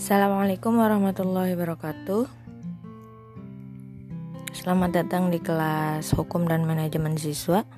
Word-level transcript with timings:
Assalamualaikum 0.00 0.80
warahmatullahi 0.80 1.52
wabarakatuh. 1.52 2.24
Selamat 4.56 4.96
datang 4.96 5.28
di 5.28 5.44
kelas 5.44 6.16
Hukum 6.16 6.48
dan 6.48 6.64
Manajemen 6.64 7.20
Siswa. 7.20 7.68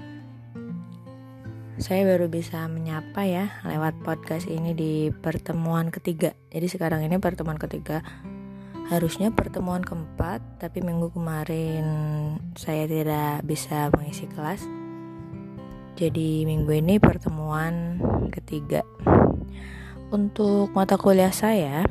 Saya 1.82 2.06
baru 2.06 2.30
bisa 2.30 2.70
menyapa 2.70 3.26
ya 3.26 3.58
lewat 3.66 4.06
podcast 4.06 4.46
ini 4.46 4.70
di 4.70 5.11
pertemuan 5.11 5.90
ketiga. 5.90 6.30
Jadi 6.54 6.70
sekarang 6.70 7.02
ini 7.02 7.18
pertemuan 7.18 7.58
ketiga. 7.58 8.06
Harusnya 8.86 9.34
pertemuan 9.34 9.82
keempat, 9.82 10.62
tapi 10.62 10.79
minggu 10.79 11.11
kemarin 11.11 11.86
saya 12.54 12.86
tidak 12.86 13.43
bisa 13.43 13.90
mengisi 13.98 14.30
kelas. 14.30 14.62
Jadi 15.98 16.46
minggu 16.46 16.70
ini 16.70 17.02
pertemuan 17.02 17.98
ketiga. 18.30 18.86
Untuk 20.12 20.76
mata 20.76 21.00
kuliah 21.00 21.32
saya, 21.32 21.89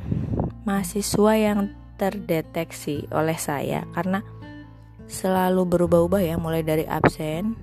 mahasiswa 0.62 1.32
yang 1.38 1.70
terdeteksi 1.98 3.06
oleh 3.14 3.38
saya. 3.38 3.86
Karena 3.94 4.22
selalu 5.06 5.68
berubah-ubah 5.68 6.22
ya 6.22 6.36
mulai 6.40 6.64
dari 6.64 6.88
absen 6.88 7.54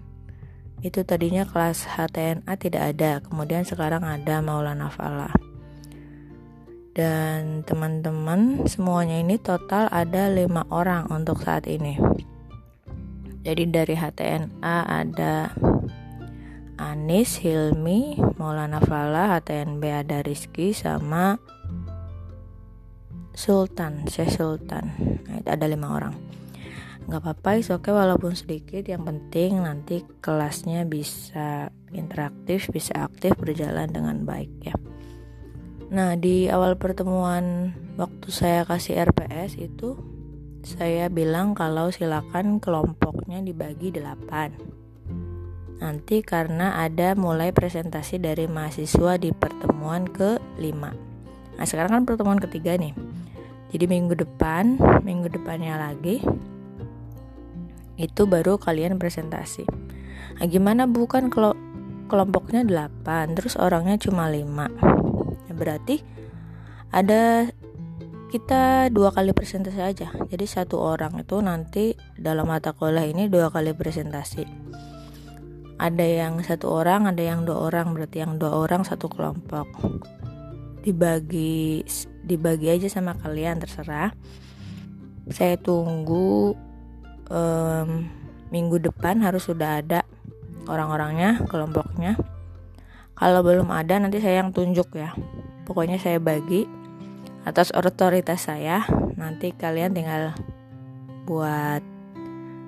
itu 0.79 1.03
tadinya 1.03 1.43
kelas 1.43 1.83
HTNA 1.83 2.53
tidak 2.55 2.83
ada. 2.95 3.11
Kemudian 3.19 3.67
sekarang 3.67 4.07
ada 4.07 4.39
Maulana 4.39 4.87
Fala. 4.87 5.27
Dan 6.95 7.63
teman-teman 7.63 8.67
semuanya 8.67 9.19
ini 9.19 9.39
total 9.39 9.87
ada 9.91 10.31
lima 10.31 10.63
orang 10.71 11.07
untuk 11.11 11.43
saat 11.43 11.67
ini. 11.67 11.99
Jadi 13.43 13.63
dari 13.71 13.95
HTNA 13.95 14.77
ada 14.87 15.51
Anis, 16.79 17.39
Hilmi, 17.43 18.19
Maulana 18.39 18.79
Fala, 18.79 19.35
HTNB 19.35 19.83
ada 19.83 20.23
Rizky 20.23 20.71
sama 20.71 21.39
Sultan, 23.33 24.07
Syekh 24.09 24.35
Sultan. 24.35 24.93
Nah, 25.27 25.35
itu 25.39 25.49
ada 25.49 25.65
lima 25.69 25.93
orang. 25.93 26.15
Gak 27.09 27.25
apa-apa, 27.25 27.57
oke 27.57 27.81
okay, 27.81 27.93
walaupun 27.93 28.33
sedikit. 28.37 28.85
Yang 28.85 29.03
penting 29.09 29.65
nanti 29.65 30.05
kelasnya 30.21 30.85
bisa 30.85 31.73
interaktif, 31.89 32.69
bisa 32.69 33.09
aktif, 33.09 33.33
berjalan 33.33 33.89
dengan 33.89 34.21
baik 34.29 34.53
ya. 34.61 34.77
Nah, 35.89 36.13
di 36.13 36.45
awal 36.53 36.77
pertemuan 36.77 37.73
waktu 37.97 38.29
saya 38.29 38.61
kasih 38.61 39.09
RPS 39.09 39.57
itu 39.57 39.97
saya 40.61 41.09
bilang 41.09 41.57
kalau 41.57 41.89
silakan 41.89 42.61
kelompoknya 42.61 43.41
dibagi 43.41 43.89
delapan. 43.89 44.53
Nanti 45.81 46.21
karena 46.21 46.77
ada 46.77 47.17
mulai 47.17 47.49
presentasi 47.49 48.21
dari 48.21 48.45
mahasiswa 48.45 49.17
di 49.17 49.33
pertemuan 49.33 50.05
ke-5. 50.05 50.81
Nah, 51.57 51.65
sekarang 51.65 51.91
kan 51.91 52.03
pertemuan 52.05 52.37
ketiga 52.37 52.77
nih 52.77 52.93
jadi 53.69 53.85
minggu 53.85 54.17
depan 54.17 54.77
minggu 55.05 55.29
depannya 55.29 55.77
lagi 55.77 56.21
itu 57.99 58.23
baru 58.23 58.55
kalian 58.55 58.95
presentasi. 58.95 59.67
Nah, 60.39 60.47
gimana 60.47 60.87
bukan 60.87 61.27
kalau 61.27 61.51
kelompoknya 62.07 62.63
8 62.63 63.35
terus 63.35 63.59
orangnya 63.59 63.99
cuma 63.99 64.31
5 64.31 64.71
ya, 65.51 65.53
berarti 65.53 65.99
ada 66.89 67.51
kita 68.29 68.93
dua 68.93 69.09
kali 69.09 69.33
presentasi 69.33 69.81
aja. 69.81 70.07
Jadi 70.29 70.45
satu 70.45 70.77
orang 70.77 71.17
itu 71.21 71.41
nanti 71.41 71.97
dalam 72.13 72.45
mata 72.47 72.77
kuliah 72.77 73.09
ini 73.09 73.25
dua 73.25 73.49
kali 73.49 73.73
presentasi. 73.73 74.45
Ada 75.81 76.05
yang 76.05 76.37
satu 76.45 76.69
orang 76.69 77.09
ada 77.09 77.25
yang 77.25 77.41
dua 77.43 77.73
orang. 77.73 77.97
Berarti 77.97 78.21
yang 78.21 78.37
dua 78.37 78.53
orang 78.53 78.85
satu 78.85 79.09
kelompok 79.09 79.67
dibagi 80.89 81.85
dibagi 82.25 82.67
aja 82.73 82.89
sama 82.89 83.13
kalian 83.13 83.61
terserah. 83.61 84.09
Saya 85.29 85.61
tunggu 85.61 86.57
um, 87.29 87.89
minggu 88.49 88.81
depan 88.81 89.21
harus 89.21 89.45
sudah 89.45 89.85
ada 89.85 90.01
orang-orangnya 90.65 91.45
kelompoknya. 91.45 92.17
Kalau 93.13 93.45
belum 93.45 93.69
ada 93.69 94.01
nanti 94.01 94.17
saya 94.17 94.41
yang 94.41 94.49
tunjuk 94.49 94.97
ya. 94.97 95.13
Pokoknya 95.69 96.01
saya 96.01 96.17
bagi 96.17 96.65
atas 97.45 97.69
otoritas 97.69 98.49
saya. 98.49 98.81
Nanti 99.13 99.53
kalian 99.53 99.93
tinggal 99.93 100.33
buat 101.29 101.85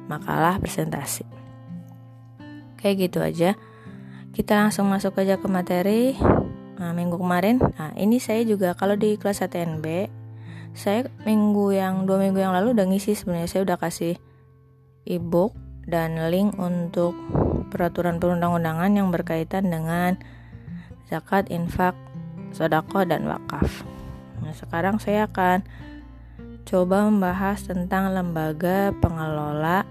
makalah 0.06 0.62
presentasi. 0.62 1.25
Kayak 2.78 2.96
gitu 3.09 3.19
aja. 3.23 3.57
Kita 4.31 4.59
langsung 4.59 4.88
masuk 4.91 5.17
aja 5.17 5.40
ke 5.40 5.47
materi 5.50 6.16
Nah, 6.81 6.97
minggu 6.97 7.14
kemarin, 7.22 7.62
nah 7.78 7.94
ini 7.94 8.18
saya 8.18 8.42
juga 8.42 8.74
kalau 8.74 8.97
di 8.97 9.14
kelas 9.14 9.46
ATNB, 9.46 10.09
saya 10.74 11.06
minggu 11.30 11.78
yang 11.78 12.09
dua 12.09 12.18
minggu 12.18 12.42
yang 12.42 12.58
lalu 12.58 12.74
udah 12.74 12.90
ngisi 12.90 13.14
sebenarnya 13.14 13.46
saya 13.46 13.62
udah 13.69 13.78
kasih 13.78 14.18
ebook 15.06 15.53
dan 15.86 16.18
link 16.34 16.58
untuk 16.58 17.14
peraturan 17.70 18.18
perundang-undangan 18.18 18.97
yang 18.97 19.14
berkaitan 19.14 19.70
dengan 19.70 20.18
zakat, 21.06 21.53
infak, 21.53 21.94
sodako 22.50 23.06
dan 23.06 23.30
wakaf. 23.30 23.86
Nah, 24.41 24.58
sekarang 24.58 24.97
saya 24.97 25.30
akan 25.30 25.62
coba 26.66 27.06
membahas 27.06 27.62
tentang 27.62 28.09
lembaga 28.09 28.90
pengelola 28.97 29.86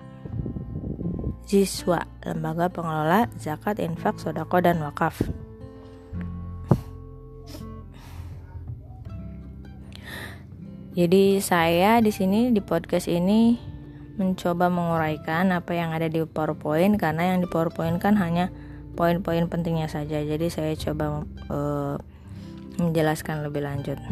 siswa, 1.47 2.03
lembaga 2.27 2.67
pengelola 2.67 3.31
zakat, 3.39 3.79
infak, 3.79 4.19
sodako 4.19 4.59
dan 4.59 4.83
wakaf. 4.83 5.19
Jadi 10.91 11.39
saya 11.39 12.03
di 12.03 12.11
sini 12.11 12.51
di 12.51 12.59
podcast 12.59 13.06
ini 13.06 13.55
mencoba 14.19 14.67
menguraikan 14.67 15.55
apa 15.55 15.78
yang 15.78 15.95
ada 15.95 16.11
di 16.11 16.19
PowerPoint 16.27 16.99
karena 16.99 17.31
yang 17.31 17.39
di 17.39 17.47
PowerPoint 17.47 18.03
kan 18.03 18.19
hanya 18.19 18.51
poin-poin 18.99 19.47
pentingnya 19.47 19.87
saja. 19.87 20.19
Jadi 20.19 20.50
saya 20.50 20.75
coba 20.75 21.23
uh, 21.47 21.95
menjelaskan 22.83 23.47
lebih 23.47 23.62
lanjut. 23.62 24.03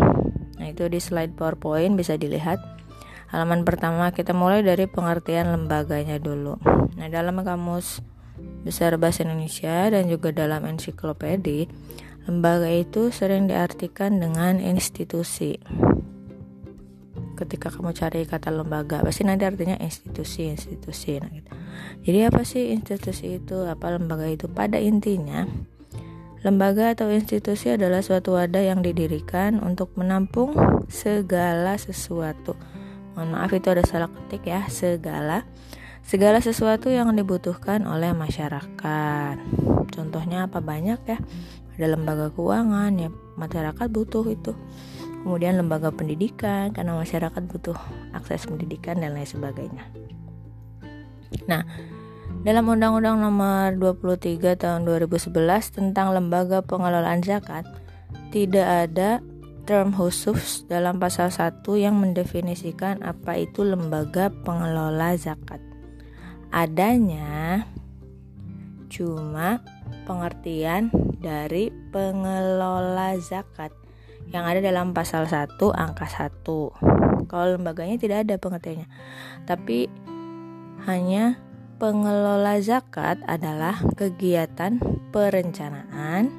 Nah, 0.62 0.70
itu 0.70 0.86
di 0.86 1.02
slide 1.02 1.34
PowerPoint 1.34 1.98
bisa 1.98 2.14
dilihat. 2.14 2.62
Halaman 3.34 3.66
pertama 3.66 4.14
kita 4.14 4.30
mulai 4.30 4.62
dari 4.62 4.86
pengertian 4.86 5.50
lembaganya 5.50 6.22
dulu. 6.22 6.62
Nah, 6.94 7.10
dalam 7.10 7.42
kamus 7.42 8.06
besar 8.62 8.94
bahasa 9.02 9.26
Indonesia 9.26 9.90
dan 9.90 10.06
juga 10.06 10.30
dalam 10.30 10.62
ensiklopedi, 10.62 11.66
lembaga 12.30 12.70
itu 12.70 13.10
sering 13.10 13.50
diartikan 13.50 14.22
dengan 14.22 14.62
institusi 14.62 15.58
ketika 17.38 17.70
kamu 17.70 17.94
cari 17.94 18.26
kata 18.26 18.50
lembaga 18.50 18.98
pasti 19.06 19.22
nanti 19.22 19.46
artinya 19.46 19.78
institusi 19.78 20.50
institusi 20.50 21.22
nah 21.22 21.30
gitu. 21.30 21.50
jadi 22.02 22.34
apa 22.34 22.42
sih 22.42 22.74
institusi 22.74 23.38
itu? 23.38 23.62
Apa 23.62 23.94
lembaga 23.94 24.26
itu? 24.26 24.50
Pada 24.50 24.82
intinya 24.82 25.46
lembaga 26.42 26.94
atau 26.94 27.10
institusi 27.10 27.70
adalah 27.74 28.02
suatu 28.02 28.34
wadah 28.34 28.62
yang 28.62 28.82
didirikan 28.82 29.62
untuk 29.62 29.94
menampung 29.94 30.54
segala 30.90 31.78
sesuatu. 31.78 32.58
Mohon 33.14 33.28
maaf 33.34 33.50
itu 33.54 33.68
ada 33.70 33.82
salah 33.86 34.10
ketik 34.10 34.46
ya 34.50 34.66
segala. 34.66 35.46
Segala 36.06 36.40
sesuatu 36.40 36.88
yang 36.88 37.12
dibutuhkan 37.12 37.84
oleh 37.84 38.14
masyarakat. 38.16 39.36
Contohnya 39.92 40.48
apa? 40.48 40.62
Banyak 40.62 41.00
ya. 41.04 41.18
Ada 41.76 41.86
lembaga 41.94 42.30
keuangan 42.34 42.90
ya 42.96 43.10
masyarakat 43.38 43.86
butuh 43.86 44.26
itu 44.26 44.52
kemudian 45.22 45.58
lembaga 45.58 45.90
pendidikan 45.90 46.70
karena 46.70 46.94
masyarakat 46.94 47.42
butuh 47.50 47.78
akses 48.14 48.46
pendidikan 48.46 49.00
dan 49.02 49.14
lain 49.14 49.28
sebagainya. 49.28 49.84
Nah, 51.48 51.64
dalam 52.46 52.70
Undang-Undang 52.70 53.18
Nomor 53.18 53.74
23 53.76 54.54
Tahun 54.56 54.86
2011 54.86 55.34
tentang 55.74 56.14
Lembaga 56.14 56.62
Pengelolaan 56.62 57.20
Zakat 57.24 57.66
tidak 58.30 58.88
ada 58.88 59.18
term 59.68 59.92
khusus 59.92 60.64
dalam 60.64 60.96
pasal 60.96 61.28
1 61.28 61.60
yang 61.76 62.00
mendefinisikan 62.00 63.04
apa 63.04 63.36
itu 63.36 63.60
lembaga 63.68 64.32
pengelola 64.44 65.12
zakat. 65.20 65.60
Adanya 66.48 67.68
cuma 68.88 69.60
pengertian 70.08 70.88
dari 71.20 71.68
pengelola 71.92 73.20
zakat 73.20 73.68
yang 74.28 74.44
ada 74.44 74.60
dalam 74.60 74.92
pasal 74.92 75.24
1 75.24 75.56
angka 75.72 76.04
1. 76.04 77.28
Kalau 77.28 77.46
lembaganya 77.56 77.96
tidak 77.96 78.28
ada 78.28 78.34
pengertiannya. 78.36 78.88
Tapi 79.44 79.88
hanya 80.88 81.40
pengelola 81.80 82.60
zakat 82.60 83.20
adalah 83.24 83.80
kegiatan 83.96 84.80
perencanaan, 85.12 86.32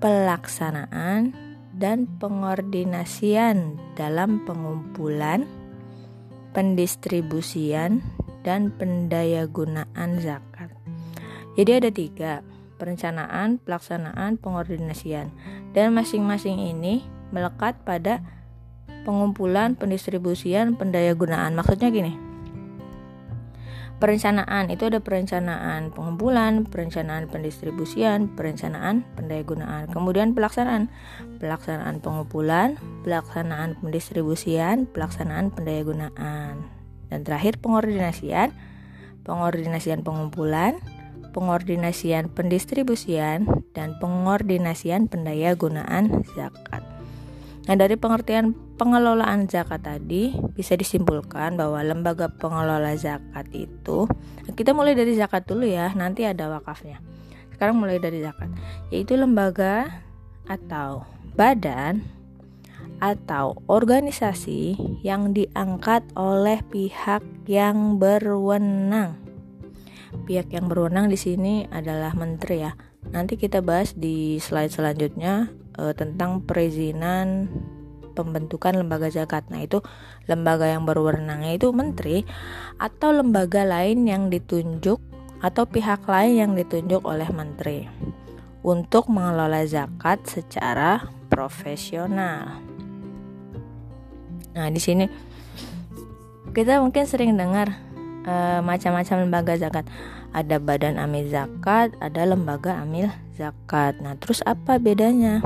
pelaksanaan, 0.00 1.32
dan 1.76 2.08
pengordinasian 2.16 3.76
dalam 4.00 4.40
pengumpulan, 4.48 5.44
pendistribusian, 6.56 8.00
dan 8.40 8.72
pendayagunaan 8.72 10.22
zakat. 10.24 10.72
Jadi 11.56 11.70
ada 11.72 11.90
tiga, 11.92 12.32
perencanaan, 12.76 13.58
pelaksanaan, 13.60 14.36
pengordinasian 14.38 15.32
dan 15.72 15.92
masing-masing 15.96 16.60
ini 16.60 17.04
melekat 17.34 17.76
pada 17.82 18.22
pengumpulan, 19.06 19.78
pendistribusian, 19.78 20.74
pendayagunaan. 20.74 21.54
Maksudnya 21.54 21.90
gini. 21.90 22.14
Perencanaan 23.96 24.68
itu 24.68 24.92
ada 24.92 25.00
perencanaan 25.00 25.88
pengumpulan, 25.88 26.68
perencanaan 26.68 27.32
pendistribusian, 27.32 28.28
perencanaan 28.28 29.08
pendayagunaan. 29.16 29.88
Kemudian 29.88 30.36
pelaksanaan, 30.36 30.92
pelaksanaan 31.40 32.04
pengumpulan, 32.04 32.76
pelaksanaan 33.08 33.80
pendistribusian, 33.80 34.84
pelaksanaan 34.92 35.48
pendayagunaan. 35.48 36.60
Dan 37.08 37.24
terakhir 37.24 37.56
pengordinasian, 37.56 38.52
pengordinasian 39.24 40.04
pengumpulan, 40.04 40.76
pengordinasian 41.36 42.32
pendistribusian, 42.32 43.44
dan 43.76 43.92
pengordinasian 44.00 45.04
pendayagunaan 45.04 46.24
zakat. 46.32 46.80
Nah, 47.68 47.76
dari 47.76 48.00
pengertian 48.00 48.56
pengelolaan 48.80 49.50
zakat 49.50 49.84
tadi 49.84 50.32
bisa 50.56 50.78
disimpulkan 50.78 51.60
bahwa 51.60 51.82
lembaga 51.84 52.32
pengelola 52.32 52.96
zakat 52.96 53.50
itu 53.52 54.08
kita 54.56 54.72
mulai 54.72 54.96
dari 54.96 55.12
zakat 55.12 55.44
dulu 55.44 55.68
ya, 55.68 55.92
nanti 55.92 56.24
ada 56.24 56.48
wakafnya. 56.48 57.02
Sekarang 57.52 57.76
mulai 57.76 58.00
dari 58.00 58.24
zakat, 58.24 58.48
yaitu 58.88 59.18
lembaga 59.18 60.00
atau 60.48 61.04
badan 61.34 62.06
atau 63.02 63.60
organisasi 63.68 64.78
yang 65.04 65.36
diangkat 65.36 66.06
oleh 66.16 66.62
pihak 66.72 67.20
yang 67.44 68.00
berwenang. 68.00 69.25
Pihak 70.24 70.48
yang 70.54 70.72
berwenang 70.72 71.12
di 71.12 71.20
sini 71.20 71.68
adalah 71.68 72.16
menteri 72.16 72.64
ya. 72.64 72.72
Nanti 73.12 73.36
kita 73.36 73.60
bahas 73.60 73.92
di 73.92 74.40
slide 74.40 74.72
selanjutnya 74.72 75.52
uh, 75.76 75.92
tentang 75.92 76.42
perizinan 76.42 77.52
pembentukan 78.16 78.80
lembaga 78.80 79.12
zakat. 79.12 79.44
Nah, 79.52 79.60
itu 79.60 79.84
lembaga 80.24 80.64
yang 80.64 80.88
berwenangnya 80.88 81.52
itu 81.60 81.68
menteri 81.76 82.24
atau 82.80 83.12
lembaga 83.12 83.68
lain 83.68 84.08
yang 84.08 84.32
ditunjuk 84.32 84.96
atau 85.44 85.68
pihak 85.68 86.08
lain 86.08 86.34
yang 86.40 86.52
ditunjuk 86.56 87.04
oleh 87.04 87.28
menteri 87.28 87.84
untuk 88.64 89.12
mengelola 89.12 89.62
zakat 89.68 90.24
secara 90.24 91.04
profesional. 91.28 92.64
Nah, 94.56 94.68
di 94.72 94.80
sini 94.80 95.04
kita 96.56 96.80
mungkin 96.80 97.04
sering 97.04 97.36
dengar 97.36 97.85
uh, 98.26 98.60
macam-macam 98.60 99.16
lembaga 99.24 99.54
zakat. 99.56 99.86
Ada 100.36 100.60
badan 100.60 101.00
amil 101.00 101.32
zakat, 101.32 101.96
ada 102.02 102.22
lembaga 102.28 102.76
amil 102.82 103.08
zakat. 103.38 103.96
Nah, 104.02 104.18
terus 104.20 104.44
apa 104.44 104.76
bedanya? 104.76 105.40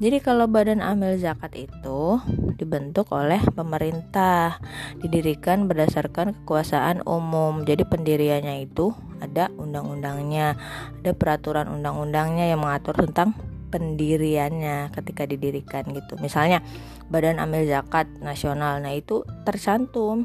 Jadi 0.00 0.16
kalau 0.24 0.48
badan 0.48 0.80
amil 0.80 1.20
zakat 1.20 1.52
itu 1.60 2.16
dibentuk 2.56 3.12
oleh 3.12 3.36
pemerintah, 3.52 4.56
didirikan 4.96 5.68
berdasarkan 5.68 6.32
kekuasaan 6.40 7.04
umum. 7.04 7.68
Jadi 7.68 7.84
pendiriannya 7.84 8.64
itu 8.64 8.96
ada 9.20 9.52
undang-undangnya, 9.60 10.56
ada 11.04 11.12
peraturan 11.12 11.68
undang-undangnya 11.68 12.48
yang 12.48 12.64
mengatur 12.64 12.96
tentang 12.96 13.36
pendiriannya 13.68 14.88
ketika 14.96 15.28
didirikan 15.28 15.84
gitu. 15.92 16.16
Misalnya 16.16 16.64
Badan 17.12 17.36
Amil 17.36 17.68
Zakat 17.68 18.08
Nasional, 18.24 18.80
nah 18.80 18.96
itu 18.96 19.20
tercantum 19.44 20.24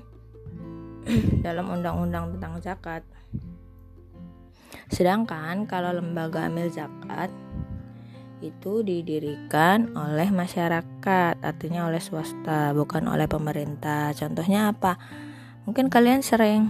dalam 1.46 1.70
undang-undang 1.70 2.36
tentang 2.38 2.54
zakat. 2.62 3.02
Sedangkan 4.90 5.66
kalau 5.66 5.94
lembaga 5.94 6.46
amil 6.46 6.70
zakat 6.70 7.34
itu 8.44 8.86
didirikan 8.86 9.96
oleh 9.98 10.30
masyarakat, 10.30 11.42
artinya 11.42 11.88
oleh 11.90 12.04
swasta, 12.04 12.76
bukan 12.76 13.10
oleh 13.10 13.26
pemerintah. 13.26 14.14
Contohnya 14.14 14.70
apa? 14.70 15.00
Mungkin 15.66 15.90
kalian 15.90 16.22
sering 16.22 16.70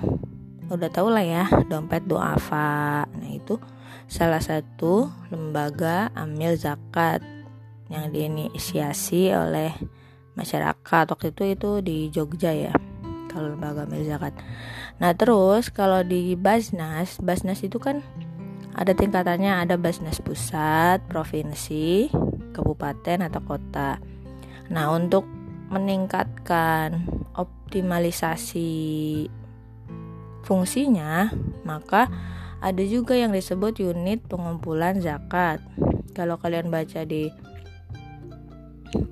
udah 0.72 0.90
tahu 0.90 1.12
lah 1.12 1.26
ya, 1.26 1.44
dompet 1.68 2.08
duafa. 2.08 3.04
Nah, 3.10 3.30
itu 3.30 3.60
salah 4.08 4.40
satu 4.40 5.10
lembaga 5.34 6.14
amil 6.16 6.56
zakat 6.56 7.20
yang 7.92 8.10
diinisiasi 8.14 9.36
oleh 9.36 9.76
masyarakat. 10.40 11.06
Waktu 11.12 11.28
itu 11.34 11.44
itu 11.52 11.72
di 11.84 11.98
Jogja 12.10 12.56
ya. 12.56 12.74
Kalau 13.36 13.52
lembaga 13.52 13.84
amil 13.84 14.08
zakat. 14.08 14.32
Nah, 15.04 15.12
terus 15.12 15.68
kalau 15.68 16.08
di 16.08 16.40
Basnas, 16.40 17.20
Basnas 17.20 17.60
itu 17.68 17.84
kan 17.84 18.00
ada 18.72 18.96
tingkatannya, 18.96 19.60
ada 19.60 19.76
Basnas 19.76 20.24
pusat, 20.24 21.04
provinsi, 21.12 22.08
kabupaten 22.56 23.28
atau 23.28 23.44
kota. 23.44 24.00
Nah, 24.72 24.88
untuk 24.96 25.28
meningkatkan 25.68 27.04
optimalisasi 27.36 28.72
fungsinya, 30.48 31.28
maka 31.68 32.08
ada 32.64 32.84
juga 32.88 33.20
yang 33.20 33.36
disebut 33.36 33.84
unit 33.84 34.24
pengumpulan 34.32 35.04
zakat. 35.04 35.60
Kalau 36.16 36.40
kalian 36.40 36.72
baca 36.72 37.04
di 37.04 37.28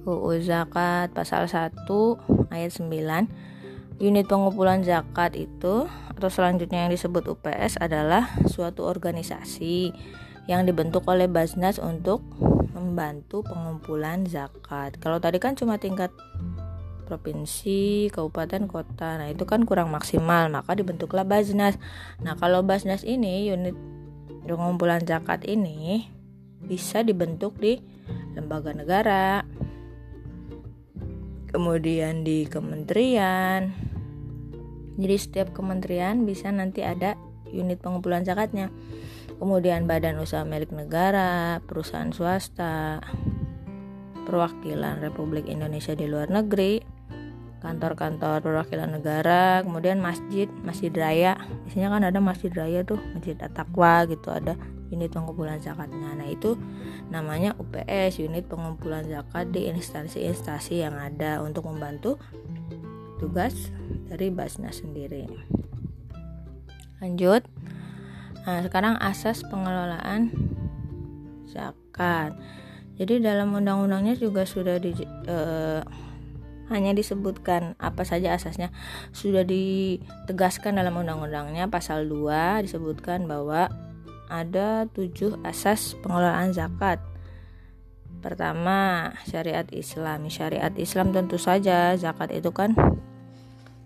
UU 0.08 0.40
Zakat 0.44 1.12
pasal 1.12 1.48
1 1.52 1.88
ayat 2.52 2.72
9, 2.72 3.28
unit 4.02 4.26
pengumpulan 4.26 4.82
zakat 4.82 5.38
itu 5.38 5.86
atau 6.14 6.30
selanjutnya 6.30 6.88
yang 6.88 6.92
disebut 6.94 7.28
UPS 7.28 7.82
adalah 7.82 8.30
suatu 8.48 8.86
organisasi 8.86 9.92
yang 10.48 10.68
dibentuk 10.68 11.08
oleh 11.08 11.28
Basnas 11.32 11.80
untuk 11.80 12.24
membantu 12.76 13.46
pengumpulan 13.48 14.28
zakat. 14.28 15.00
Kalau 15.00 15.18
tadi 15.22 15.40
kan 15.40 15.56
cuma 15.56 15.80
tingkat 15.80 16.12
provinsi, 17.06 18.10
kabupaten, 18.10 18.66
kota. 18.66 19.20
Nah, 19.20 19.28
itu 19.30 19.44
kan 19.44 19.68
kurang 19.68 19.92
maksimal, 19.92 20.50
maka 20.50 20.74
dibentuklah 20.74 21.28
Basnas. 21.28 21.78
Nah, 22.24 22.36
kalau 22.40 22.64
Basnas 22.66 23.06
ini 23.06 23.48
unit 23.52 23.76
pengumpulan 24.44 25.04
zakat 25.04 25.46
ini 25.48 26.08
bisa 26.64 27.04
dibentuk 27.04 27.60
di 27.60 27.80
lembaga 28.36 28.72
negara. 28.76 29.44
Kemudian 31.54 32.26
di 32.26 32.50
kementerian, 32.50 33.70
jadi 34.98 35.16
setiap 35.22 35.54
kementerian 35.54 36.26
bisa 36.26 36.50
nanti 36.50 36.82
ada 36.82 37.14
unit 37.54 37.78
pengumpulan 37.78 38.26
zakatnya. 38.26 38.74
Kemudian 39.38 39.86
badan 39.86 40.18
usaha 40.18 40.42
milik 40.42 40.74
negara, 40.74 41.62
perusahaan 41.62 42.10
swasta, 42.10 43.06
perwakilan 44.26 45.02
Republik 45.06 45.46
Indonesia 45.46 45.94
di 45.94 46.10
luar 46.10 46.34
negeri, 46.34 46.82
kantor-kantor 47.62 48.42
perwakilan 48.42 48.98
negara, 48.98 49.62
kemudian 49.62 50.02
masjid, 50.02 50.50
masjid 50.66 50.90
raya. 50.90 51.38
Biasanya 51.66 51.90
kan 51.94 52.04
ada 52.10 52.20
masjid 52.22 52.50
raya 52.50 52.82
tuh, 52.82 52.98
masjid 53.14 53.38
takwa 53.38 54.10
gitu, 54.10 54.34
ada 54.34 54.58
unit 54.94 55.10
pengumpulan 55.10 55.58
zakatnya. 55.58 56.14
Nah, 56.14 56.30
itu 56.30 56.56
namanya 57.10 57.58
UPS, 57.58 58.22
unit 58.22 58.46
pengumpulan 58.46 59.04
zakat 59.10 59.50
di 59.50 59.68
instansi-instansi 59.68 60.86
yang 60.86 60.96
ada 60.96 61.42
untuk 61.42 61.66
membantu 61.66 62.22
tugas 63.18 63.74
dari 64.08 64.30
Basnas 64.30 64.80
sendiri. 64.86 65.26
Lanjut. 67.02 67.44
Nah, 68.46 68.62
sekarang 68.62 68.96
asas 69.02 69.42
pengelolaan 69.50 70.32
zakat. 71.50 72.38
Jadi 72.94 73.26
dalam 73.26 73.52
undang-undangnya 73.58 74.14
juga 74.14 74.46
sudah 74.46 74.78
di 74.78 74.94
eh, 75.26 75.82
hanya 76.72 76.96
disebutkan 76.96 77.76
apa 77.78 78.08
saja 78.08 78.34
asasnya 78.34 78.72
sudah 79.12 79.44
ditegaskan 79.44 80.80
dalam 80.80 80.96
undang-undangnya 80.96 81.68
pasal 81.68 82.08
2 82.08 82.64
disebutkan 82.64 83.28
bahwa 83.28 83.68
ada 84.34 84.90
tujuh 84.90 85.38
asas 85.46 85.94
pengelolaan 86.02 86.50
zakat 86.50 86.98
pertama 88.26 89.12
syariat 89.30 89.70
Islam 89.70 90.26
syariat 90.34 90.74
Islam 90.74 91.14
tentu 91.14 91.38
saja 91.38 91.94
zakat 91.94 92.34
itu 92.34 92.50
kan 92.50 92.74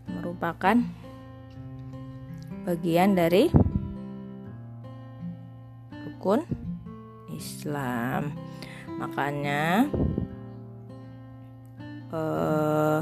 merupakan 0.08 0.80
bagian 2.68 3.16
dari 3.16 3.48
rukun 6.04 6.44
Islam. 7.32 8.36
Makanya 8.98 9.88
eh, 12.12 13.02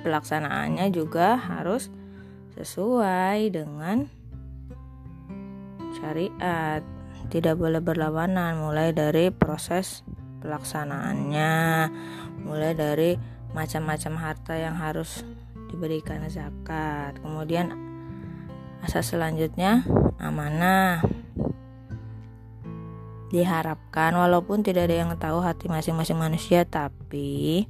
pelaksanaannya 0.00 0.86
juga 0.94 1.36
harus 1.36 1.92
sesuai 2.54 3.52
dengan 3.52 4.06
syariat. 6.12 6.84
Tidak 7.32 7.56
boleh 7.56 7.80
berlawanan 7.80 8.60
mulai 8.60 8.92
dari 8.92 9.32
proses 9.32 10.04
pelaksanaannya, 10.44 11.88
mulai 12.44 12.76
dari 12.76 13.16
macam-macam 13.56 14.12
harta 14.20 14.52
yang 14.60 14.76
harus 14.76 15.24
diberikan 15.72 16.20
zakat. 16.28 17.16
Kemudian 17.24 17.72
asas 18.84 19.08
selanjutnya 19.08 19.88
amanah. 20.20 21.00
Diharapkan 23.32 24.12
walaupun 24.12 24.60
tidak 24.60 24.92
ada 24.92 25.08
yang 25.08 25.10
tahu 25.16 25.40
hati 25.40 25.72
masing-masing 25.72 26.20
manusia 26.20 26.68
tapi 26.68 27.64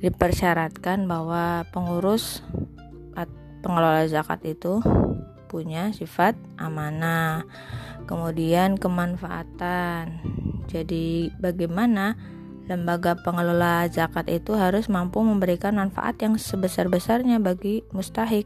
dipersyaratkan 0.00 1.04
bahwa 1.04 1.68
pengurus 1.68 2.40
pengelola 3.60 4.08
zakat 4.08 4.40
itu 4.48 4.80
punya 5.48 5.90
sifat 5.96 6.36
amanah 6.60 7.48
kemudian 8.04 8.76
kemanfaatan 8.76 10.20
jadi 10.68 11.32
bagaimana 11.40 12.20
lembaga 12.68 13.16
pengelola 13.24 13.88
zakat 13.88 14.28
itu 14.28 14.52
harus 14.52 14.92
mampu 14.92 15.24
memberikan 15.24 15.72
manfaat 15.72 16.20
yang 16.20 16.36
sebesar-besarnya 16.36 17.40
bagi 17.40 17.80
mustahik 17.96 18.44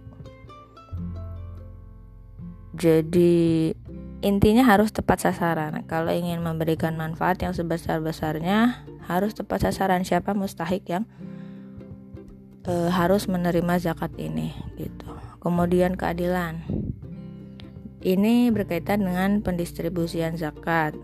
jadi 2.73 3.75
intinya 4.23 4.65
harus 4.65 4.95
tepat 4.95 5.29
sasaran. 5.29 5.83
Kalau 5.91 6.09
ingin 6.09 6.41
memberikan 6.41 6.95
manfaat 6.97 7.43
yang 7.43 7.53
sebesar-besarnya, 7.53 8.87
harus 9.11 9.35
tepat 9.35 9.69
sasaran 9.69 10.07
siapa 10.07 10.33
mustahik 10.33 10.87
yang 10.87 11.05
e, 12.65 12.73
harus 12.89 13.27
menerima 13.27 13.83
zakat 13.83 14.15
ini 14.17 14.55
gitu. 14.79 15.32
Kemudian 15.43 15.99
keadilan. 15.99 16.63
Ini 18.03 18.55
berkaitan 18.55 19.03
dengan 19.03 19.43
pendistribusian 19.43 20.39
zakat. 20.39 20.95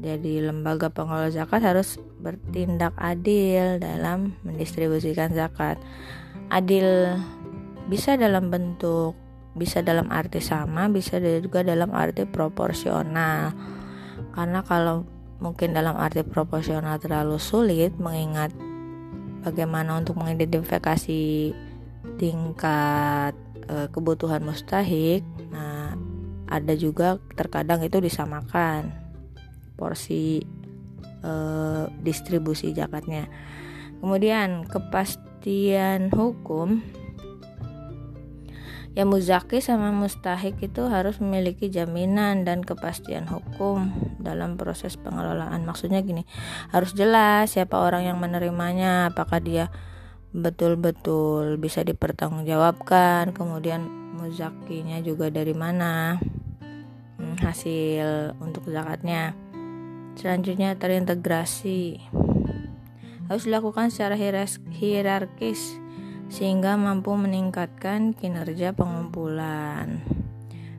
Jadi 0.00 0.40
lembaga 0.40 0.88
pengelola 0.88 1.28
zakat 1.28 1.60
harus 1.60 2.00
bertindak 2.16 2.96
adil 2.96 3.76
dalam 3.76 4.40
mendistribusikan 4.40 5.36
zakat. 5.36 5.76
Adil 6.48 7.16
bisa 7.92 8.16
dalam 8.16 8.48
bentuk 8.48 9.12
bisa 9.52 9.84
dalam 9.84 10.08
arti 10.08 10.40
sama 10.40 10.88
bisa 10.88 11.20
juga 11.20 11.60
dalam 11.60 11.92
arti 11.92 12.24
proporsional 12.24 13.52
karena 14.32 14.64
kalau 14.64 15.04
mungkin 15.44 15.76
dalam 15.76 15.98
arti 16.00 16.24
proporsional 16.24 16.96
terlalu 16.96 17.36
sulit 17.36 17.92
mengingat 18.00 18.48
bagaimana 19.44 20.00
untuk 20.00 20.16
mengidentifikasi 20.16 21.52
tingkat 22.18 23.34
e, 23.66 23.88
kebutuhan 23.90 24.42
mustahik 24.42 25.22
nah 25.50 25.94
ada 26.52 26.74
juga 26.76 27.16
terkadang 27.34 27.80
itu 27.82 27.98
disamakan 28.02 28.92
porsi 29.78 30.42
e, 31.22 31.32
distribusi 32.02 32.74
zakatnya 32.74 33.26
kemudian 34.02 34.66
kepastian 34.66 36.10
hukum 36.12 36.82
Ya 38.92 39.08
muzaki 39.08 39.64
sama 39.64 39.88
mustahik 39.88 40.60
itu 40.60 40.84
harus 40.84 41.16
memiliki 41.16 41.72
jaminan 41.72 42.44
dan 42.44 42.60
kepastian 42.60 43.24
hukum 43.24 43.88
dalam 44.20 44.60
proses 44.60 45.00
pengelolaan. 45.00 45.64
Maksudnya 45.64 46.04
gini, 46.04 46.28
harus 46.68 46.92
jelas 46.92 47.56
siapa 47.56 47.80
orang 47.80 48.04
yang 48.04 48.20
menerimanya, 48.20 49.08
apakah 49.08 49.40
dia 49.40 49.72
betul-betul 50.32 51.60
bisa 51.60 51.84
dipertanggungjawabkan, 51.84 53.36
kemudian 53.36 53.84
muzakinya 54.16 54.98
juga 55.04 55.28
dari 55.28 55.52
mana, 55.52 56.16
hmm, 57.20 57.36
hasil 57.44 58.36
untuk 58.40 58.64
zakatnya. 58.68 59.36
Selanjutnya 60.16 60.76
terintegrasi 60.76 62.00
harus 63.28 63.48
dilakukan 63.48 63.88
secara 63.88 64.16
hierarkis 64.72 65.80
sehingga 66.32 66.80
mampu 66.80 67.12
meningkatkan 67.16 68.16
kinerja 68.16 68.72
pengumpulan, 68.72 70.00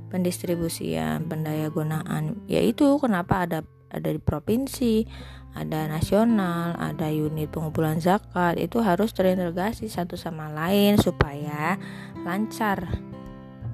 pendistribusian, 0.10 1.30
pendaya 1.30 1.70
gunaan. 1.70 2.42
Yaitu 2.50 2.98
kenapa 2.98 3.46
ada 3.46 3.60
ada 3.94 4.10
di 4.10 4.18
provinsi, 4.18 5.06
ada 5.54 5.86
nasional, 5.86 6.74
ada 6.82 7.14
unit 7.14 7.50
pengumpulan 7.54 8.02
zakat 8.02 8.58
itu 8.58 8.82
harus 8.82 9.14
terintegrasi 9.14 9.86
satu 9.86 10.18
sama 10.18 10.50
lain 10.50 10.98
supaya 10.98 11.78
lancar 12.26 12.90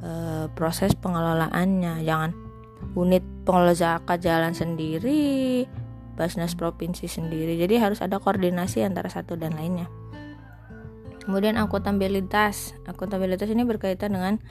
e, 0.04 0.12
proses 0.52 0.92
pengelolaannya. 1.00 2.04
Jangan 2.04 2.32
unit 3.00 3.24
pengelola 3.48 3.72
zakat 3.72 4.20
jalan 4.20 4.52
sendiri, 4.52 5.64
Basnas 6.20 6.52
provinsi 6.60 7.08
sendiri. 7.08 7.56
Jadi 7.56 7.80
harus 7.80 8.04
ada 8.04 8.20
koordinasi 8.20 8.84
antara 8.84 9.08
satu 9.08 9.40
dan 9.40 9.56
lainnya. 9.56 9.88
Kemudian 11.24 11.56
akuntabilitas. 11.56 12.76
Akuntabilitas 12.84 13.48
ini 13.48 13.64
berkaitan 13.64 14.20
dengan 14.20 14.44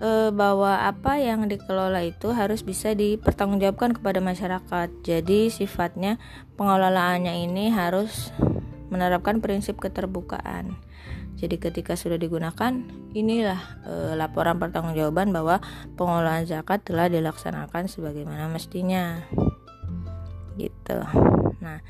e, 0.00 0.30
bahwa 0.30 0.86
apa 0.86 1.18
yang 1.18 1.46
dikelola 1.46 2.02
itu 2.06 2.32
harus 2.32 2.62
bisa 2.62 2.94
dipertanggungjawabkan 2.94 3.98
kepada 3.98 4.18
masyarakat. 4.22 4.88
Jadi 5.02 5.50
sifatnya 5.50 6.22
pengelolaannya 6.58 7.44
ini 7.44 7.70
harus 7.70 8.30
menerapkan 8.88 9.42
prinsip 9.42 9.78
keterbukaan. 9.82 10.78
Jadi 11.34 11.58
ketika 11.58 11.98
sudah 11.98 12.16
digunakan, 12.16 12.72
inilah 13.12 13.60
e, 13.84 13.92
laporan 14.14 14.56
pertanggungjawaban 14.56 15.34
bahwa 15.34 15.58
pengelolaan 15.98 16.46
zakat 16.46 16.86
telah 16.86 17.10
dilaksanakan 17.10 17.90
sebagaimana 17.90 18.46
mestinya. 18.48 19.20
Gitu. 20.54 20.98
Nah, 21.58 21.82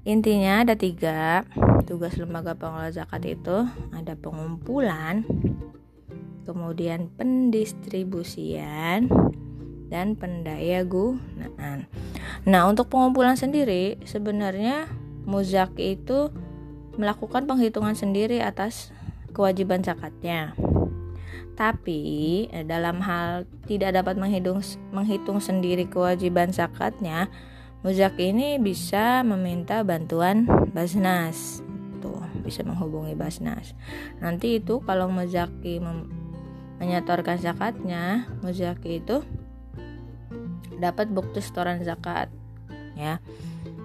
Intinya 0.00 0.64
ada 0.64 0.72
tiga 0.80 1.44
tugas 1.84 2.16
lembaga 2.16 2.56
pengelola 2.56 2.88
zakat 2.88 3.20
itu 3.28 3.68
ada 3.92 4.16
pengumpulan, 4.16 5.28
kemudian 6.44 7.12
pendistribusian, 7.14 9.08
dan 9.90 10.14
pendaya 10.14 10.86
gunaan. 10.86 11.90
Nah 12.46 12.70
untuk 12.70 12.88
pengumpulan 12.88 13.34
sendiri 13.34 13.98
sebenarnya 14.06 14.86
muzaki 15.26 15.98
itu 15.98 16.30
melakukan 16.94 17.44
penghitungan 17.44 17.98
sendiri 17.98 18.38
atas 18.40 18.94
kewajiban 19.34 19.82
zakatnya. 19.82 20.54
Tapi 21.58 22.00
eh, 22.48 22.64
dalam 22.64 23.04
hal 23.04 23.44
tidak 23.68 24.00
dapat 24.00 24.16
menghitung, 24.16 24.64
menghitung 24.94 25.42
sendiri 25.44 25.84
kewajiban 25.84 26.54
zakatnya, 26.54 27.28
Muzak 27.80 28.20
ini 28.20 28.60
bisa 28.60 29.24
meminta 29.24 29.80
bantuan 29.80 30.44
Basnas. 30.76 31.64
Tuh, 32.04 32.20
bisa 32.44 32.60
menghubungi 32.60 33.16
Basnas. 33.16 33.72
Nanti 34.20 34.60
itu 34.60 34.84
kalau 34.84 35.08
Muzaki 35.08 35.80
menyetorkan 36.80 37.36
zakatnya, 37.36 38.24
Muzaki 38.40 39.04
itu 39.04 39.20
dapat 40.80 41.12
bukti 41.12 41.44
setoran 41.44 41.84
zakat. 41.84 42.32
Ya. 42.96 43.20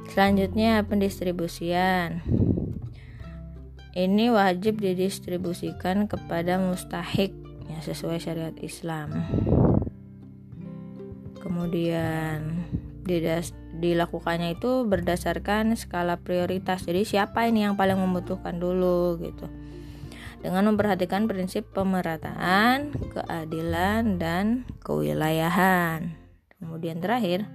Selanjutnya 0.10 0.82
pendistribusian. 0.88 2.24
Ini 3.96 4.32
wajib 4.32 4.80
didistribusikan 4.80 6.08
kepada 6.08 6.60
mustahik 6.60 7.32
ya 7.68 7.80
sesuai 7.84 8.20
syariat 8.20 8.56
Islam. 8.60 9.12
Kemudian 11.40 12.68
dilakukannya 13.80 14.58
itu 14.60 14.84
berdasarkan 14.84 15.80
skala 15.80 16.20
prioritas. 16.20 16.84
Jadi 16.84 17.08
siapa 17.08 17.48
ini 17.48 17.64
yang 17.64 17.80
paling 17.80 17.96
membutuhkan 18.00 18.60
dulu 18.60 19.20
gitu. 19.20 19.48
Dengan 20.46 20.70
memperhatikan 20.70 21.26
prinsip 21.26 21.74
pemerataan, 21.74 22.94
keadilan 23.18 24.22
dan 24.22 24.70
kewilayahan. 24.86 26.14
Kemudian 26.62 27.02
terakhir, 27.02 27.50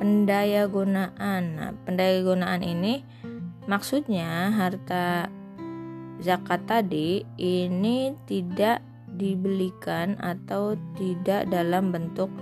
pendaya 0.00 0.64
gunaan. 0.72 1.42
Nah, 1.60 1.76
pendaya 1.84 2.24
gunaan 2.24 2.64
ini 2.64 3.04
maksudnya 3.68 4.48
harta 4.56 5.28
zakat 6.24 6.64
tadi 6.64 7.28
ini 7.36 8.16
tidak 8.24 8.80
dibelikan 9.04 10.16
atau 10.16 10.80
tidak 10.96 11.44
dalam 11.52 11.92
bentuk 11.92 12.32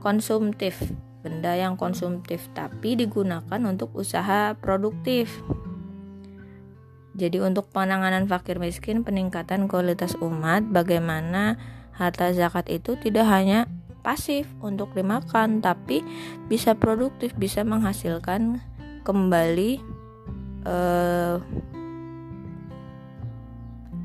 konsumtif 0.00 0.78
benda 1.26 1.58
yang 1.58 1.74
konsumtif 1.74 2.46
tapi 2.54 2.94
digunakan 2.94 3.60
untuk 3.66 3.90
usaha 3.92 4.54
produktif. 4.54 5.42
Jadi 7.16 7.40
untuk 7.40 7.72
penanganan 7.72 8.28
fakir 8.28 8.60
miskin, 8.60 9.00
peningkatan 9.00 9.72
kualitas 9.72 10.12
umat, 10.20 10.68
bagaimana 10.68 11.56
harta 11.96 12.28
zakat 12.36 12.68
itu 12.68 13.00
tidak 13.00 13.24
hanya 13.24 13.64
pasif 14.04 14.44
untuk 14.60 14.92
dimakan, 14.92 15.64
tapi 15.64 16.04
bisa 16.46 16.76
produktif, 16.76 17.32
bisa 17.32 17.64
menghasilkan 17.64 18.60
kembali 19.00 19.80
eh, 20.68 21.36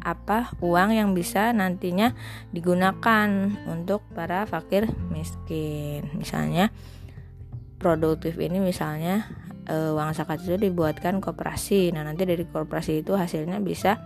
apa 0.01 0.58
uang 0.63 0.89
yang 0.98 1.13
bisa 1.13 1.53
nantinya 1.53 2.18
digunakan 2.50 3.27
untuk 3.70 4.01
para 4.15 4.48
fakir 4.48 4.89
miskin. 5.13 6.10
Misalnya 6.18 6.74
produktif 7.77 8.38
ini 8.41 8.58
misalnya 8.58 9.30
e, 9.65 9.75
uang 9.94 10.13
zakat 10.15 10.41
itu 10.46 10.58
dibuatkan 10.58 11.20
koperasi 11.20 11.91
nah 11.94 12.06
nanti 12.06 12.24
dari 12.25 12.46
koperasi 12.46 13.06
itu 13.06 13.18
hasilnya 13.18 13.62
bisa 13.62 13.98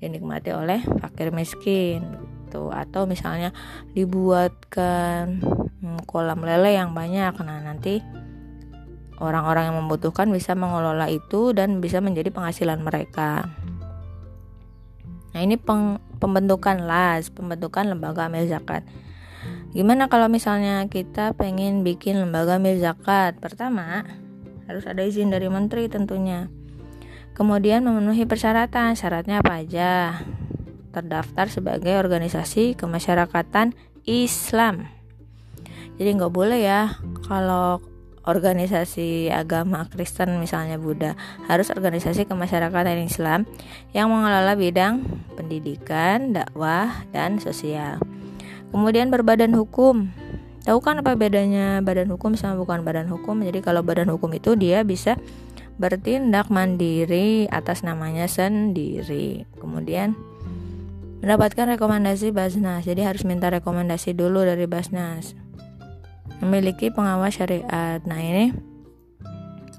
dinikmati 0.00 0.50
oleh 0.56 0.80
fakir 1.00 1.28
miskin 1.32 2.04
gitu 2.50 2.72
atau 2.74 3.06
misalnya 3.06 3.54
dibuatkan 3.94 5.38
hmm, 5.84 6.02
kolam 6.08 6.42
lele 6.42 6.74
yang 6.74 6.90
banyak 6.96 7.36
nah 7.44 7.62
nanti 7.62 8.02
orang-orang 9.20 9.70
yang 9.70 9.76
membutuhkan 9.84 10.26
bisa 10.32 10.56
mengelola 10.56 11.06
itu 11.12 11.52
dan 11.52 11.78
bisa 11.78 12.00
menjadi 12.00 12.32
penghasilan 12.32 12.80
mereka. 12.80 13.52
Nah, 15.30 15.40
ini 15.44 15.60
peng, 15.60 16.00
pembentukan 16.18 16.82
LAS, 16.82 17.30
pembentukan 17.30 17.86
lembaga 17.86 18.26
amil 18.26 18.48
zakat. 18.50 18.82
Gimana 19.70 20.10
kalau 20.10 20.26
misalnya 20.26 20.82
kita 20.90 21.38
pengen 21.38 21.86
bikin 21.86 22.18
lembaga 22.18 22.58
amil 22.58 22.80
zakat? 22.82 23.38
Pertama, 23.38 24.02
harus 24.70 24.86
ada 24.86 25.02
izin 25.02 25.34
dari 25.34 25.50
menteri 25.50 25.90
tentunya. 25.90 26.46
Kemudian 27.34 27.82
memenuhi 27.82 28.24
persyaratan. 28.24 28.94
Syaratnya 28.94 29.42
apa 29.42 29.66
aja? 29.66 30.22
Terdaftar 30.94 31.50
sebagai 31.50 31.98
organisasi 31.98 32.78
kemasyarakatan 32.78 33.74
Islam. 34.06 34.86
Jadi 35.98 36.16
nggak 36.16 36.32
boleh 36.32 36.60
ya 36.62 36.96
kalau 37.26 37.82
organisasi 38.24 39.32
agama 39.32 39.88
Kristen 39.88 40.36
misalnya 40.38 40.76
Buddha 40.76 41.16
harus 41.48 41.72
organisasi 41.72 42.28
kemasyarakatan 42.28 43.00
Islam 43.04 43.48
yang 43.96 44.12
mengelola 44.12 44.54
bidang 44.54 45.04
pendidikan, 45.34 46.36
dakwah, 46.36 47.04
dan 47.10 47.40
sosial. 47.40 47.98
Kemudian 48.70 49.10
berbadan 49.10 49.56
hukum. 49.56 50.12
Tahu 50.70 50.78
kan 50.78 51.02
apa 51.02 51.18
bedanya 51.18 51.82
badan 51.82 52.14
hukum 52.14 52.38
sama 52.38 52.62
bukan 52.62 52.86
badan 52.86 53.10
hukum? 53.10 53.42
Jadi 53.42 53.58
kalau 53.58 53.82
badan 53.82 54.06
hukum 54.06 54.30
itu 54.38 54.54
dia 54.54 54.86
bisa 54.86 55.18
bertindak 55.82 56.46
mandiri 56.46 57.50
atas 57.50 57.82
namanya 57.82 58.30
sendiri. 58.30 59.50
Kemudian 59.58 60.14
mendapatkan 61.26 61.74
rekomendasi 61.74 62.30
Basnas. 62.30 62.86
Jadi 62.86 63.02
harus 63.02 63.26
minta 63.26 63.50
rekomendasi 63.50 64.14
dulu 64.14 64.46
dari 64.46 64.70
Basnas 64.70 65.34
memiliki 66.38 66.94
pengawas 66.94 67.34
syariat. 67.34 67.98
Nah, 68.06 68.22
ini 68.22 68.54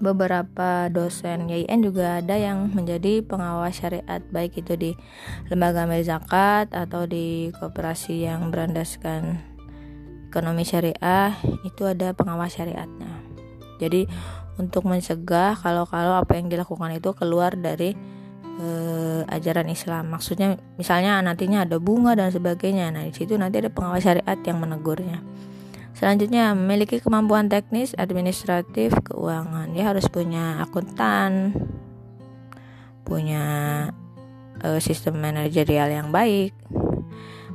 beberapa 0.03 0.91
dosen 0.91 1.47
YIN 1.47 1.87
juga 1.87 2.19
ada 2.19 2.35
yang 2.35 2.67
menjadi 2.67 3.23
pengawas 3.23 3.79
syariat 3.79 4.19
baik 4.27 4.59
itu 4.59 4.75
di 4.75 4.91
lembaga 5.47 5.87
amil 5.87 6.03
zakat 6.03 6.67
atau 6.75 7.07
di 7.07 7.47
koperasi 7.55 8.27
yang 8.27 8.51
berandaskan 8.51 9.50
ekonomi 10.31 10.63
syariah 10.63 11.35
itu 11.67 11.83
ada 11.83 12.15
pengawas 12.15 12.55
syariatnya. 12.55 13.11
Jadi 13.83 14.07
untuk 14.55 14.87
mencegah 14.87 15.59
kalau-kalau 15.59 16.15
apa 16.15 16.39
yang 16.39 16.47
dilakukan 16.47 16.95
itu 16.95 17.11
keluar 17.11 17.51
dari 17.59 17.91
eh, 18.61 19.21
ajaran 19.27 19.67
Islam. 19.67 20.15
Maksudnya 20.15 20.55
misalnya 20.79 21.19
nantinya 21.19 21.67
ada 21.67 21.75
bunga 21.83 22.15
dan 22.15 22.31
sebagainya. 22.31 22.95
Nah, 22.95 23.03
di 23.03 23.11
situ 23.11 23.35
nanti 23.35 23.59
ada 23.59 23.67
pengawas 23.67 24.07
syariat 24.07 24.39
yang 24.47 24.63
menegurnya. 24.63 25.19
Selanjutnya, 25.91 26.57
memiliki 26.57 26.97
kemampuan 26.97 27.51
teknis, 27.51 27.93
administratif, 27.99 28.95
keuangan. 29.05 29.69
Dia 29.75 29.91
harus 29.91 30.07
punya 30.09 30.57
akuntan, 30.63 31.53
punya 33.05 33.43
uh, 34.63 34.79
sistem 34.81 35.19
manajerial 35.21 35.91
yang 35.91 36.09
baik. 36.09 36.55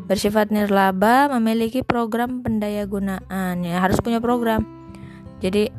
Bersifat 0.07 0.55
nirlaba, 0.55 1.27
memiliki 1.39 1.83
program 1.83 2.43
pendaya 2.47 2.87
gunaan. 2.87 3.63
Ya, 3.67 3.83
harus 3.83 3.99
punya 3.99 4.23
program. 4.23 4.63
Jadi 5.43 5.71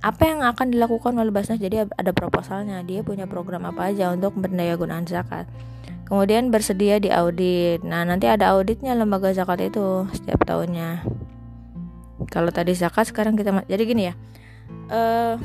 apa 0.00 0.22
yang 0.24 0.40
akan 0.40 0.72
dilakukan 0.72 1.12
oleh 1.12 1.28
Basnas 1.28 1.60
jadi 1.60 1.84
ada 1.84 2.12
proposalnya 2.16 2.80
dia 2.80 3.04
punya 3.04 3.28
program 3.28 3.68
apa 3.68 3.92
aja 3.92 4.16
untuk 4.16 4.32
pendaya 4.40 4.72
gunaan 4.80 5.04
zakat 5.04 5.44
kemudian 6.08 6.48
bersedia 6.48 6.96
di 6.96 7.12
audit 7.12 7.84
nah 7.84 8.08
nanti 8.08 8.24
ada 8.24 8.56
auditnya 8.56 8.96
lembaga 8.96 9.28
zakat 9.36 9.68
itu 9.68 10.08
setiap 10.16 10.48
tahunnya 10.48 11.04
kalau 12.32 12.48
tadi 12.48 12.72
zakat 12.72 13.12
sekarang 13.12 13.36
kita 13.36 13.52
jadi 13.68 13.82
gini 13.84 14.02
ya 14.08 14.14
uh, 14.88 15.36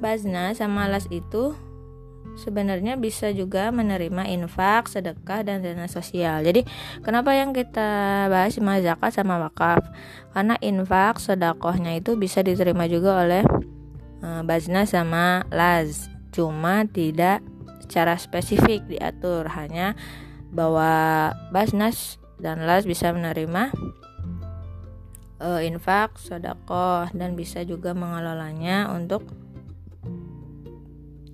Bazna 0.00 0.56
sama 0.56 0.88
las 0.88 1.04
itu 1.12 1.52
sebenarnya 2.38 2.96
bisa 2.96 3.30
juga 3.32 3.68
menerima 3.72 4.28
infak, 4.32 4.88
sedekah 4.88 5.44
dan 5.44 5.60
dana 5.60 5.86
sosial. 5.88 6.44
Jadi 6.44 6.64
kenapa 7.04 7.36
yang 7.36 7.52
kita 7.52 8.26
bahas 8.28 8.56
cuma 8.56 8.80
zakat 8.80 9.12
sama 9.12 9.38
wakaf? 9.42 9.84
Karena 10.32 10.56
infak, 10.60 11.20
sedekahnya 11.20 11.98
itu 11.98 12.16
bisa 12.16 12.40
diterima 12.40 12.88
juga 12.88 13.22
oleh 13.24 13.44
uh, 14.24 14.42
Bazna 14.46 14.88
sama 14.88 15.44
las. 15.52 16.08
Cuma 16.32 16.88
tidak 16.88 17.44
secara 17.84 18.16
spesifik 18.16 18.88
diatur, 18.88 19.52
hanya 19.52 19.92
bahwa 20.48 21.32
Basnas 21.52 22.16
dan 22.40 22.64
las 22.64 22.88
bisa 22.88 23.12
menerima 23.12 23.68
uh, 25.42 25.60
infak, 25.60 26.16
sodakoh 26.16 27.10
dan 27.12 27.36
bisa 27.36 27.66
juga 27.68 27.92
mengelolanya 27.92 28.88
untuk 28.94 29.28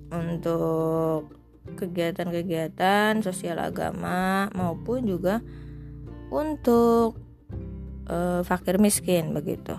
untuk 0.09 1.33
kegiatan-kegiatan 1.77 3.21
sosial 3.21 3.61
agama 3.61 4.49
maupun 4.57 5.05
juga 5.05 5.41
untuk 6.33 7.17
uh, 8.09 8.41
fakir 8.41 8.81
miskin 8.81 9.33
begitu. 9.33 9.77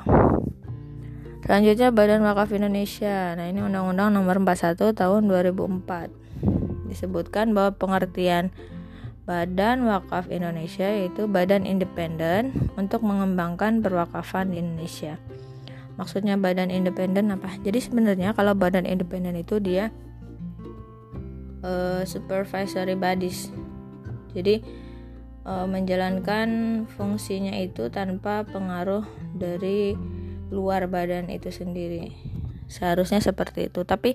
Selanjutnya 1.41 1.91
Badan 1.91 2.23
Wakaf 2.23 2.55
Indonesia. 2.55 3.35
Nah, 3.35 3.51
ini 3.51 3.59
Undang-Undang 3.59 4.15
Nomor 4.15 4.39
41 4.39 4.95
Tahun 4.95 5.23
2004. 5.27 6.87
Disebutkan 6.87 7.51
bahwa 7.57 7.75
pengertian 7.75 8.55
Badan 9.27 9.87
Wakaf 9.87 10.27
Indonesia 10.31 10.87
yaitu 10.91 11.31
badan 11.31 11.63
independen 11.63 12.51
untuk 12.75 13.07
mengembangkan 13.07 13.79
perwakafan 13.79 14.51
di 14.51 14.59
Indonesia. 14.59 15.23
Maksudnya 15.99 16.35
badan 16.35 16.73
independen 16.73 17.31
apa? 17.31 17.55
Jadi 17.63 17.79
sebenarnya 17.79 18.35
kalau 18.35 18.59
badan 18.59 18.89
independen 18.89 19.39
itu 19.39 19.63
dia 19.63 19.95
uh, 21.65 22.03
supervisory 22.05 22.97
bodies. 22.97 23.49
Jadi 24.33 24.63
uh, 25.45 25.67
menjalankan 25.67 26.49
fungsinya 26.95 27.57
itu 27.59 27.89
tanpa 27.91 28.47
pengaruh 28.47 29.05
dari 29.35 29.97
luar 30.51 30.91
badan 30.91 31.31
itu 31.31 31.51
sendiri. 31.51 32.15
Seharusnya 32.71 33.19
seperti 33.19 33.67
itu. 33.67 33.83
Tapi 33.83 34.15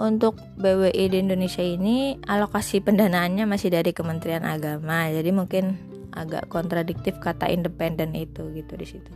untuk 0.00 0.40
BWI 0.56 1.12
di 1.12 1.18
Indonesia 1.20 1.60
ini 1.60 2.16
alokasi 2.24 2.80
pendanaannya 2.80 3.44
masih 3.44 3.68
dari 3.72 3.92
Kementerian 3.92 4.44
Agama. 4.48 5.08
Jadi 5.12 5.30
mungkin 5.32 5.76
agak 6.10 6.48
kontradiktif 6.50 7.20
kata 7.20 7.52
independen 7.52 8.16
itu 8.16 8.48
gitu 8.56 8.72
di 8.74 8.86
situ. 8.88 9.12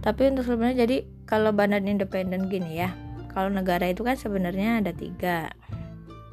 Tapi 0.00 0.32
untuk 0.32 0.48
sebenarnya 0.48 0.88
jadi 0.88 0.96
kalau 1.28 1.52
badan 1.52 1.84
independen 1.84 2.48
gini 2.48 2.80
ya 2.80 2.88
kalau 3.30 3.52
negara 3.52 3.86
itu 3.86 4.02
kan 4.02 4.18
sebenarnya 4.18 4.82
ada 4.82 4.90
tiga 4.90 5.54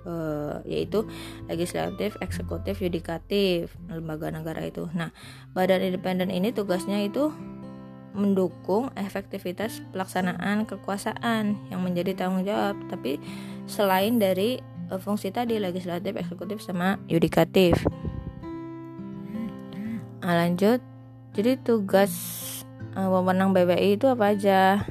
uh, 0.07 0.63
yaitu 0.63 1.03
legislatif, 1.51 2.15
eksekutif, 2.23 2.79
yudikatif 2.79 3.75
lembaga 3.91 4.31
negara 4.31 4.63
itu. 4.63 4.87
Nah, 4.95 5.11
badan 5.51 5.83
independen 5.83 6.31
ini 6.31 6.55
tugasnya 6.55 7.03
itu 7.03 7.35
mendukung 8.17 8.89
efektivitas 8.97 9.85
pelaksanaan 9.93 10.65
kekuasaan 10.65 11.53
yang 11.69 11.85
menjadi 11.85 12.17
tanggung 12.17 12.49
jawab 12.49 12.73
tapi 12.89 13.21
selain 13.69 14.17
dari 14.17 14.57
uh, 14.89 14.97
fungsi 14.97 15.29
tadi 15.29 15.59
legislatif 15.61 16.17
eksekutif 16.17 16.63
sama 16.63 16.97
yudikatif. 17.05 17.77
Nah, 20.23 20.33
lanjut. 20.33 20.81
Jadi 21.37 21.61
tugas 21.61 22.11
uh, 22.97 23.07
wewenang 23.13 23.53
BBI 23.53 24.01
itu 24.01 24.09
apa 24.09 24.33
aja 24.33 24.81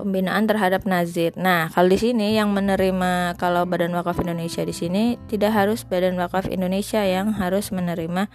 pembinaan 0.00 0.48
terhadap 0.48 0.88
nazir. 0.88 1.36
Nah, 1.36 1.68
kalau 1.68 1.92
di 1.92 2.00
sini 2.00 2.34
yang 2.34 2.50
menerima 2.50 3.36
kalau 3.36 3.68
Badan 3.68 3.92
Wakaf 3.92 4.24
Indonesia 4.24 4.64
di 4.64 4.72
sini 4.72 5.20
tidak 5.28 5.52
harus 5.52 5.84
Badan 5.84 6.16
Wakaf 6.16 6.48
Indonesia 6.48 7.04
yang 7.04 7.36
harus 7.36 7.68
menerima 7.68 8.26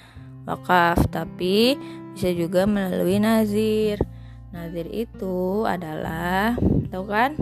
wakaf, 0.46 1.10
tapi 1.10 1.74
bisa 2.14 2.30
juga 2.32 2.70
melalui 2.70 3.18
nazir. 3.18 3.98
Nazir 4.54 4.88
itu 4.88 5.66
adalah, 5.68 6.56
tahu 6.94 7.06
kan? 7.10 7.36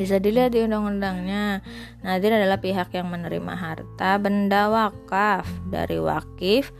Bisa 0.00 0.16
dilihat 0.16 0.56
di 0.56 0.64
undang-undangnya. 0.64 1.60
Nazir 2.00 2.32
adalah 2.32 2.56
pihak 2.56 2.88
yang 2.96 3.12
menerima 3.12 3.52
harta 3.52 4.16
benda 4.16 4.72
wakaf 4.72 5.44
dari 5.68 6.00
wakif 6.00 6.72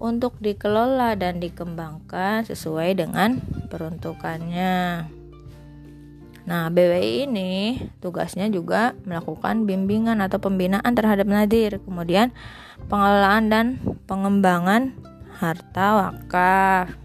untuk 0.00 0.40
dikelola 0.40 1.14
dan 1.14 1.38
dikembangkan 1.38 2.48
sesuai 2.48 2.96
dengan 2.96 3.38
peruntukannya. 3.68 5.06
Nah, 6.48 6.66
BWI 6.72 7.30
ini 7.30 7.78
tugasnya 8.02 8.50
juga 8.50 8.96
melakukan 9.06 9.68
bimbingan 9.68 10.18
atau 10.24 10.42
pembinaan 10.42 10.96
terhadap 10.96 11.28
nadir, 11.28 11.78
kemudian 11.84 12.34
pengelolaan 12.90 13.52
dan 13.52 13.66
pengembangan 14.10 14.96
harta 15.38 15.86
wakaf. 15.94 16.96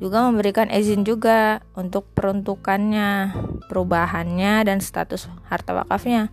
Juga 0.00 0.24
memberikan 0.24 0.66
izin 0.72 1.04
juga 1.04 1.62
untuk 1.78 2.10
peruntukannya, 2.16 3.34
perubahannya 3.68 4.66
dan 4.66 4.78
status 4.80 5.30
harta 5.46 5.76
wakafnya. 5.76 6.32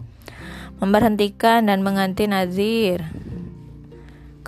Memberhentikan 0.79 1.67
dan 1.67 1.83
mengganti 1.83 2.25
nazir. 2.25 3.03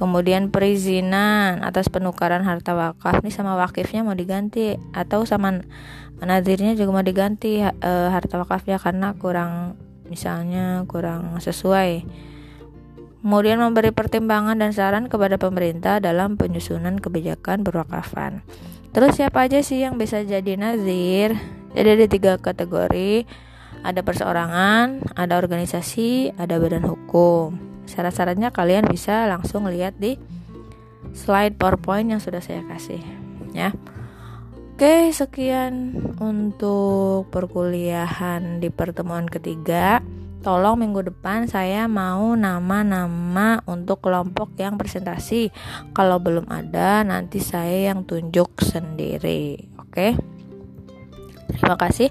Kemudian 0.02 0.50
perizinan 0.50 1.62
atas 1.62 1.86
penukaran 1.94 2.42
harta 2.42 2.74
wakaf. 2.74 3.22
Nih 3.22 3.30
sama 3.30 3.54
wakifnya 3.54 4.02
mau 4.02 4.18
diganti 4.18 4.74
atau 4.98 5.30
sama 5.30 5.62
nadirnya 6.18 6.74
juga 6.74 6.90
mau 6.90 7.06
diganti 7.06 7.62
e, 7.62 7.92
harta 8.10 8.42
wakafnya 8.42 8.82
karena 8.82 9.14
kurang 9.14 9.78
misalnya 10.10 10.82
kurang 10.90 11.38
sesuai. 11.38 12.02
Kemudian 13.22 13.62
memberi 13.62 13.94
pertimbangan 13.94 14.58
dan 14.58 14.74
saran 14.74 15.06
kepada 15.06 15.38
pemerintah 15.38 16.02
dalam 16.02 16.42
penyusunan 16.42 16.98
kebijakan 16.98 17.62
berwakafan 17.62 18.42
terus 18.92 19.16
siapa 19.16 19.48
aja 19.48 19.62
sih 19.64 19.86
yang 19.86 19.96
bisa 20.02 20.26
jadi 20.26 20.58
nazir? 20.58 21.38
Jadi 21.72 21.88
ada 21.96 22.08
tiga 22.10 22.34
kategori. 22.42 23.24
Ada 23.82 24.02
perseorangan 24.04 25.16
ada 25.16 25.42
organisasi 25.42 26.36
ada 26.38 26.62
badan 26.62 26.86
hukum 26.86 27.71
Syarat-syaratnya 27.89 28.54
kalian 28.54 28.88
bisa 28.88 29.26
langsung 29.30 29.67
lihat 29.67 29.98
di 29.98 30.17
slide 31.12 31.60
PowerPoint 31.60 32.12
yang 32.12 32.22
sudah 32.24 32.39
saya 32.39 32.63
kasih 32.67 33.02
ya. 33.52 33.76
Oke, 34.82 35.13
sekian 35.13 35.94
untuk 36.17 37.30
perkuliahan 37.30 38.58
di 38.58 38.74
pertemuan 38.74 39.30
ketiga. 39.30 40.02
Tolong 40.41 40.74
minggu 40.82 41.13
depan 41.13 41.46
saya 41.46 41.86
mau 41.86 42.34
nama-nama 42.34 43.62
untuk 43.70 44.02
kelompok 44.02 44.58
yang 44.58 44.82
presentasi. 44.82 45.54
Kalau 45.94 46.17
belum 46.17 46.50
ada, 46.50 47.06
nanti 47.06 47.38
saya 47.38 47.94
yang 47.94 48.10
tunjuk 48.10 48.58
sendiri. 48.58 49.70
Oke. 49.78 50.17
Terima 51.46 51.78
kasih. 51.78 52.10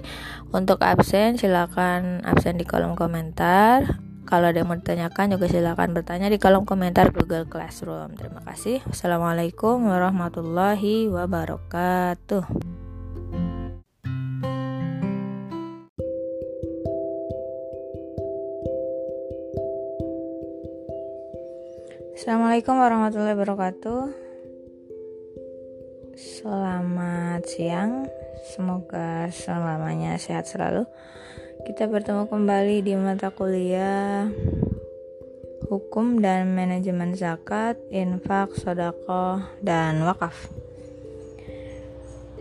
Untuk 0.55 0.79
absen, 0.79 1.35
silakan 1.35 2.23
absen 2.23 2.55
di 2.55 2.63
kolom 2.63 2.95
komentar. 2.95 3.99
Kalau 4.31 4.47
ada 4.47 4.63
yang 4.63 4.71
mau 4.71 4.79
ditanyakan 4.79 5.35
juga 5.35 5.51
silahkan 5.51 5.91
bertanya 5.91 6.31
di 6.31 6.39
kolom 6.39 6.63
komentar 6.63 7.11
Google 7.11 7.43
Classroom. 7.51 8.15
Terima 8.15 8.39
kasih. 8.47 8.79
Wassalamualaikum 8.87 9.83
warahmatullahi 9.91 11.11
wabarakatuh. 11.11 12.39
Assalamualaikum 22.15 22.79
warahmatullahi 22.79 23.35
wabarakatuh. 23.35 24.01
Selamat 26.15 27.43
siang. 27.51 28.07
Semoga 28.55 29.27
selamanya 29.27 30.15
sehat 30.15 30.47
selalu. 30.47 30.87
Kita 31.61 31.85
bertemu 31.85 32.25
kembali 32.25 32.81
di 32.81 32.97
mata 32.97 33.29
kuliah 33.29 34.25
Hukum 35.69 36.17
dan 36.17 36.51
Manajemen 36.57 37.13
Zakat, 37.13 37.77
Infak, 37.93 38.57
Sodako, 38.57 39.45
dan 39.61 40.01
Wakaf. 40.01 40.49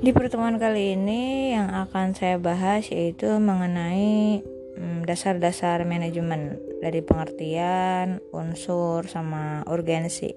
Di 0.00 0.10
pertemuan 0.16 0.56
kali 0.56 0.96
ini 0.96 1.52
yang 1.52 1.68
akan 1.68 2.16
saya 2.16 2.40
bahas 2.40 2.88
yaitu 2.88 3.28
mengenai 3.36 4.40
hmm, 4.80 5.04
dasar-dasar 5.04 5.84
manajemen 5.84 6.56
dari 6.80 7.04
pengertian, 7.04 8.24
unsur, 8.32 9.04
sama 9.04 9.60
urgensi. 9.68 10.32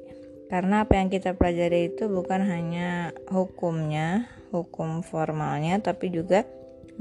Karena 0.51 0.83
apa 0.83 0.99
yang 0.99 1.07
kita 1.07 1.39
pelajari 1.39 1.95
itu 1.95 2.11
bukan 2.11 2.43
hanya 2.45 3.15
hukumnya, 3.31 4.27
hukum 4.53 5.01
formalnya, 5.01 5.81
tapi 5.81 6.13
juga 6.13 6.45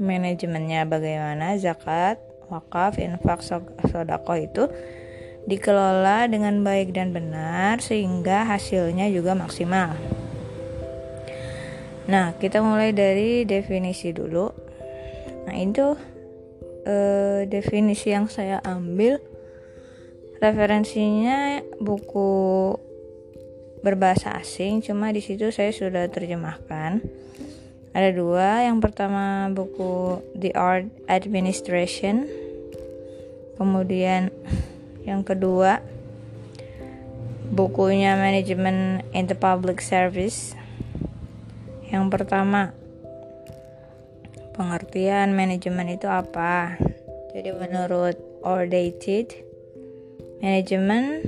manajemennya 0.01 0.89
bagaimana 0.89 1.57
zakat, 1.61 2.17
wakaf, 2.49 2.97
infak, 2.97 3.41
sodako 3.89 4.33
itu 4.37 4.63
dikelola 5.43 6.31
dengan 6.31 6.63
baik 6.63 6.95
dan 6.95 7.11
benar 7.11 7.83
sehingga 7.83 8.47
hasilnya 8.47 9.11
juga 9.11 9.35
maksimal. 9.35 9.93
Nah, 12.07 12.35
kita 12.35 12.59
mulai 12.59 12.91
dari 12.91 13.47
definisi 13.47 14.11
dulu. 14.11 14.51
Nah, 15.47 15.55
itu 15.55 15.95
eh, 16.87 17.47
definisi 17.47 18.11
yang 18.11 18.27
saya 18.27 18.59
ambil 18.63 19.19
referensinya 20.39 21.63
buku 21.79 22.31
berbahasa 23.83 24.39
asing, 24.39 24.79
cuma 24.79 25.11
di 25.11 25.19
situ 25.19 25.51
saya 25.51 25.75
sudah 25.75 26.07
terjemahkan 26.07 27.03
ada 27.93 28.09
dua. 28.09 28.65
Yang 28.65 28.77
pertama 28.89 29.47
buku 29.53 30.19
The 30.33 30.51
Art 30.57 30.89
Administration. 31.05 32.25
Kemudian 33.55 34.33
yang 35.05 35.21
kedua 35.21 35.79
bukunya 37.53 38.17
Management 38.17 39.05
in 39.13 39.29
the 39.29 39.37
Public 39.37 39.77
Service. 39.79 40.57
Yang 41.93 42.09
pertama 42.09 42.73
pengertian 44.57 45.37
manajemen 45.37 45.93
itu 45.93 46.09
apa? 46.09 46.81
Jadi 47.33 47.53
menurut 47.53 48.17
Ordated 48.41 49.33
Management 50.41 51.25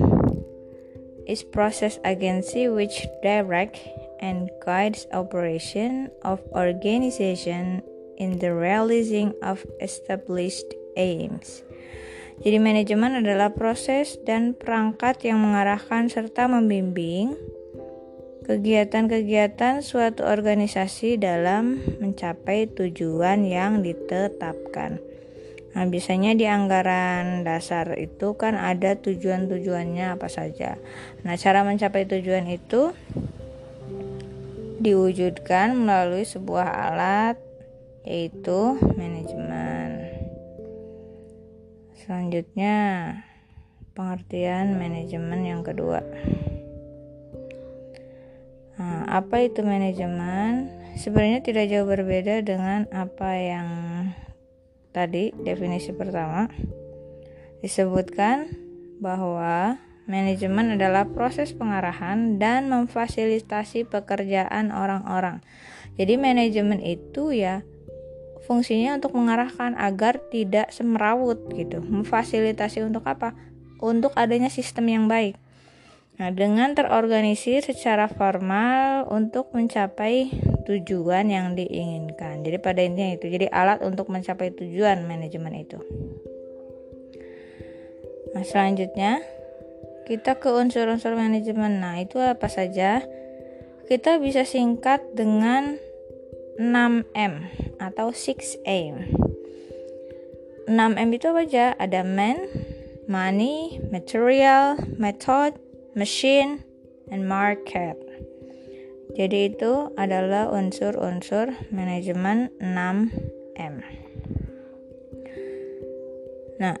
is 1.26 1.42
process 1.42 1.98
agency 2.06 2.70
which 2.70 3.06
direct 3.22 3.78
and 4.20 4.48
guides 4.64 5.06
operation 5.12 6.08
of 6.24 6.40
organization 6.54 7.82
in 8.16 8.40
the 8.40 8.52
realizing 8.52 9.36
of 9.44 9.64
established 9.80 10.66
aims. 10.96 11.66
Jadi 12.44 12.60
manajemen 12.60 13.16
adalah 13.24 13.52
proses 13.56 14.20
dan 14.28 14.52
perangkat 14.52 15.24
yang 15.24 15.40
mengarahkan 15.40 16.12
serta 16.12 16.44
membimbing 16.48 17.32
kegiatan-kegiatan 18.44 19.80
suatu 19.80 20.22
organisasi 20.22 21.16
dalam 21.18 21.80
mencapai 21.98 22.68
tujuan 22.70 23.42
yang 23.42 23.80
ditetapkan. 23.80 25.00
Nah, 25.76 25.84
biasanya 25.84 26.32
di 26.32 26.48
anggaran 26.48 27.44
dasar 27.44 28.00
itu 28.00 28.32
kan 28.32 28.56
ada 28.56 28.96
tujuan-tujuannya 28.96 30.16
apa 30.16 30.24
saja. 30.32 30.80
Nah, 31.20 31.36
cara 31.36 31.68
mencapai 31.68 32.08
tujuan 32.08 32.48
itu 32.48 32.96
diwujudkan 34.86 35.74
melalui 35.74 36.22
sebuah 36.22 36.94
alat 36.94 37.36
yaitu 38.06 38.78
manajemen. 38.94 40.06
Selanjutnya, 41.98 42.78
pengertian 43.98 44.78
manajemen 44.78 45.42
yang 45.42 45.66
kedua. 45.66 46.06
Nah, 48.78 49.10
apa 49.10 49.42
itu 49.42 49.66
manajemen? 49.66 50.70
Sebenarnya 50.94 51.42
tidak 51.42 51.66
jauh 51.66 51.90
berbeda 51.90 52.46
dengan 52.46 52.86
apa 52.94 53.30
yang 53.34 53.68
tadi 54.94 55.34
definisi 55.42 55.90
pertama 55.90 56.46
disebutkan 57.58 58.54
bahwa 59.02 59.82
Manajemen 60.06 60.78
adalah 60.78 61.10
proses 61.10 61.50
pengarahan 61.50 62.38
dan 62.38 62.70
memfasilitasi 62.70 63.90
pekerjaan 63.90 64.70
orang-orang. 64.70 65.42
Jadi 65.98 66.14
manajemen 66.14 66.78
itu 66.78 67.34
ya 67.34 67.66
fungsinya 68.46 68.94
untuk 69.02 69.18
mengarahkan 69.18 69.74
agar 69.74 70.22
tidak 70.30 70.70
semerawut 70.70 71.50
gitu. 71.50 71.82
Memfasilitasi 71.82 72.86
untuk 72.86 73.02
apa? 73.02 73.34
Untuk 73.82 74.14
adanya 74.14 74.46
sistem 74.46 74.86
yang 74.86 75.04
baik. 75.10 75.34
Nah, 76.16 76.32
dengan 76.32 76.72
terorganisir 76.72 77.60
secara 77.60 78.08
formal 78.08 79.04
untuk 79.10 79.52
mencapai 79.52 80.32
tujuan 80.64 81.28
yang 81.28 81.52
diinginkan. 81.58 82.40
Jadi 82.40 82.56
pada 82.62 82.80
intinya 82.80 83.18
itu. 83.18 83.26
Jadi 83.28 83.50
alat 83.50 83.82
untuk 83.84 84.08
mencapai 84.08 84.54
tujuan 84.54 85.04
manajemen 85.04 85.52
itu. 85.60 85.76
Nah, 88.32 88.44
selanjutnya 88.46 89.20
kita 90.06 90.38
ke 90.38 90.48
unsur-unsur 90.48 91.18
manajemen. 91.18 91.82
Nah, 91.82 91.98
itu 91.98 92.22
apa 92.22 92.46
saja? 92.46 93.02
Kita 93.90 94.22
bisa 94.22 94.46
singkat 94.46 95.02
dengan 95.18 95.82
6M 96.62 97.32
atau 97.82 98.14
6M. 98.14 99.10
6M 100.70 101.08
itu 101.10 101.26
apa 101.30 101.40
aja? 101.42 101.66
Ada 101.74 102.06
man, 102.06 102.38
money, 103.10 103.82
material, 103.90 104.78
method, 104.94 105.58
machine, 105.98 106.62
and 107.10 107.26
market. 107.26 107.98
Jadi 109.14 109.54
itu 109.54 109.90
adalah 109.98 110.50
unsur-unsur 110.54 111.50
manajemen 111.74 112.50
6M. 112.62 113.74
Nah, 116.56 116.76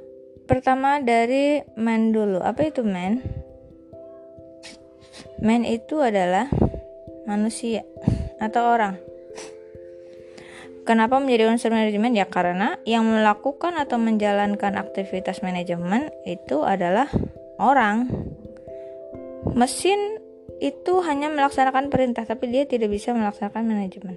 Pertama 0.46 1.02
dari 1.02 1.60
man 1.74 2.14
dulu. 2.14 2.38
Apa 2.38 2.70
itu 2.70 2.86
man? 2.86 3.22
Man 5.42 5.66
itu 5.66 5.98
adalah 6.00 6.46
manusia 7.26 7.82
atau 8.38 8.62
orang. 8.72 8.94
Kenapa 10.86 11.18
menjadi 11.18 11.50
unsur 11.50 11.74
manajemen? 11.74 12.14
Ya 12.14 12.30
karena 12.30 12.78
yang 12.86 13.02
melakukan 13.10 13.74
atau 13.74 13.98
menjalankan 13.98 14.78
aktivitas 14.78 15.42
manajemen 15.42 16.14
itu 16.22 16.62
adalah 16.62 17.10
orang. 17.58 18.06
mesin 19.56 20.20
itu 20.60 21.04
hanya 21.04 21.28
melaksanakan 21.28 21.92
perintah 21.92 22.24
tapi 22.24 22.48
dia 22.48 22.64
tidak 22.64 22.92
bisa 22.92 23.12
melaksanakan 23.12 23.64
manajemen 23.64 24.16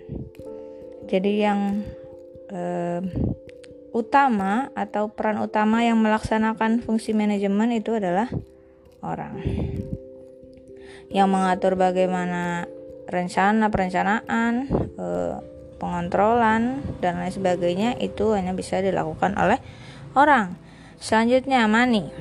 jadi 1.10 1.52
yang 1.52 1.84
eh, 2.52 3.02
utama 3.90 4.70
atau 4.78 5.10
peran 5.10 5.42
utama 5.42 5.82
yang 5.82 5.98
melaksanakan 5.98 6.86
fungsi 6.86 7.18
manajemen 7.18 7.74
itu 7.74 7.98
adalah 7.98 8.30
orang. 9.02 9.42
Yang 11.10 11.30
mengatur 11.30 11.74
bagaimana 11.74 12.70
rencana 13.10 13.74
perencanaan 13.74 14.70
eh, 14.94 15.36
pengontrolan 15.82 16.84
dan 17.02 17.18
lain 17.18 17.34
sebagainya 17.34 17.98
itu 17.98 18.36
hanya 18.38 18.54
bisa 18.54 18.84
dilakukan 18.84 19.34
oleh 19.40 19.58
orang. 20.14 20.54
Selanjutnya 21.00 21.66
money 21.66 22.12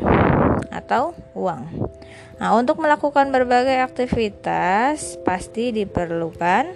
atau 0.71 1.13
uang. 1.35 1.91
Nah 2.39 2.55
untuk 2.55 2.79
melakukan 2.79 3.35
berbagai 3.35 3.83
aktivitas 3.83 5.19
pasti 5.27 5.75
diperlukan 5.75 6.71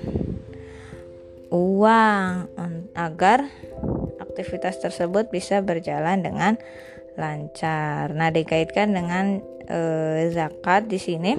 uang 1.52 2.50
agar 2.98 3.46
aktivitas 4.32 4.80
tersebut 4.80 5.28
bisa 5.28 5.60
berjalan 5.60 6.24
dengan 6.24 6.56
lancar. 7.20 8.16
Nah, 8.16 8.32
dikaitkan 8.32 8.96
dengan 8.96 9.44
e, 9.68 9.80
zakat 10.32 10.88
di 10.88 10.96
sini 10.96 11.32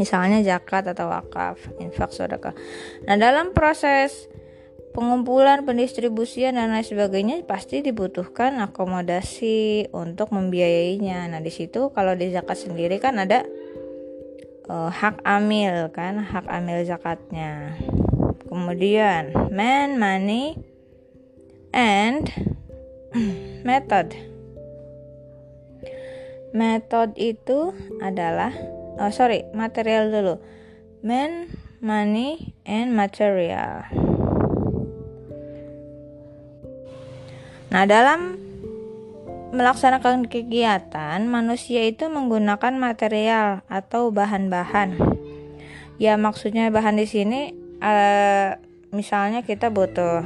misalnya 0.00 0.40
zakat 0.40 0.88
atau 0.88 1.12
wakaf, 1.12 1.60
infak, 1.76 2.10
sedekah. 2.10 2.56
Nah, 3.04 3.16
dalam 3.20 3.52
proses 3.52 4.28
pengumpulan, 4.96 5.64
pendistribusian 5.64 6.56
dan 6.56 6.72
lain 6.72 6.84
sebagainya 6.84 7.44
pasti 7.44 7.84
dibutuhkan 7.84 8.56
akomodasi 8.60 9.88
untuk 9.92 10.32
membiayainya. 10.32 11.28
Nah, 11.28 11.40
di 11.40 11.52
situ 11.52 11.92
kalau 11.92 12.16
di 12.16 12.32
zakat 12.32 12.56
sendiri 12.56 12.98
kan 12.98 13.20
ada 13.20 13.44
e, 14.66 14.74
hak 14.74 15.20
amil 15.22 15.92
kan, 15.92 16.18
hak 16.20 16.48
amil 16.48 16.82
zakatnya. 16.88 17.76
Kemudian 18.48 19.32
man 19.48 19.96
money 19.96 20.71
and 21.72 22.28
method. 23.66 24.14
Method 26.52 27.16
itu 27.16 27.72
adalah 28.04 28.52
oh 29.00 29.12
sorry 29.12 29.48
material 29.56 30.12
dulu. 30.12 30.34
Man, 31.02 31.50
money, 31.82 32.54
and 32.62 32.94
material. 32.94 33.88
Nah 37.72 37.88
dalam 37.88 38.36
melaksanakan 39.52 40.28
kegiatan 40.28 41.24
manusia 41.28 41.84
itu 41.84 42.08
menggunakan 42.08 42.76
material 42.76 43.64
atau 43.68 44.12
bahan-bahan. 44.12 44.96
Ya 45.96 46.16
maksudnya 46.20 46.68
bahan 46.72 47.00
di 47.00 47.08
sini 47.08 47.40
uh, 47.80 48.56
misalnya 48.92 49.40
kita 49.44 49.72
butuh 49.72 50.24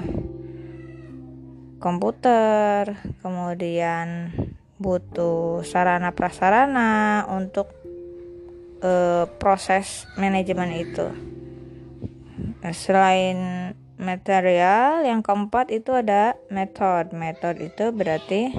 komputer, 1.87 2.99
kemudian 3.23 4.35
butuh 4.83 5.63
sarana 5.63 6.11
prasarana 6.11 7.23
untuk 7.31 7.71
uh, 8.83 9.31
proses 9.39 10.11
manajemen 10.19 10.75
itu. 10.75 11.07
Nah, 12.59 12.75
selain 12.75 13.39
material, 14.03 15.07
yang 15.07 15.23
keempat 15.23 15.71
itu 15.71 15.95
ada 15.95 16.35
metode. 16.51 17.15
Metode 17.15 17.71
itu 17.71 17.95
berarti 17.95 18.51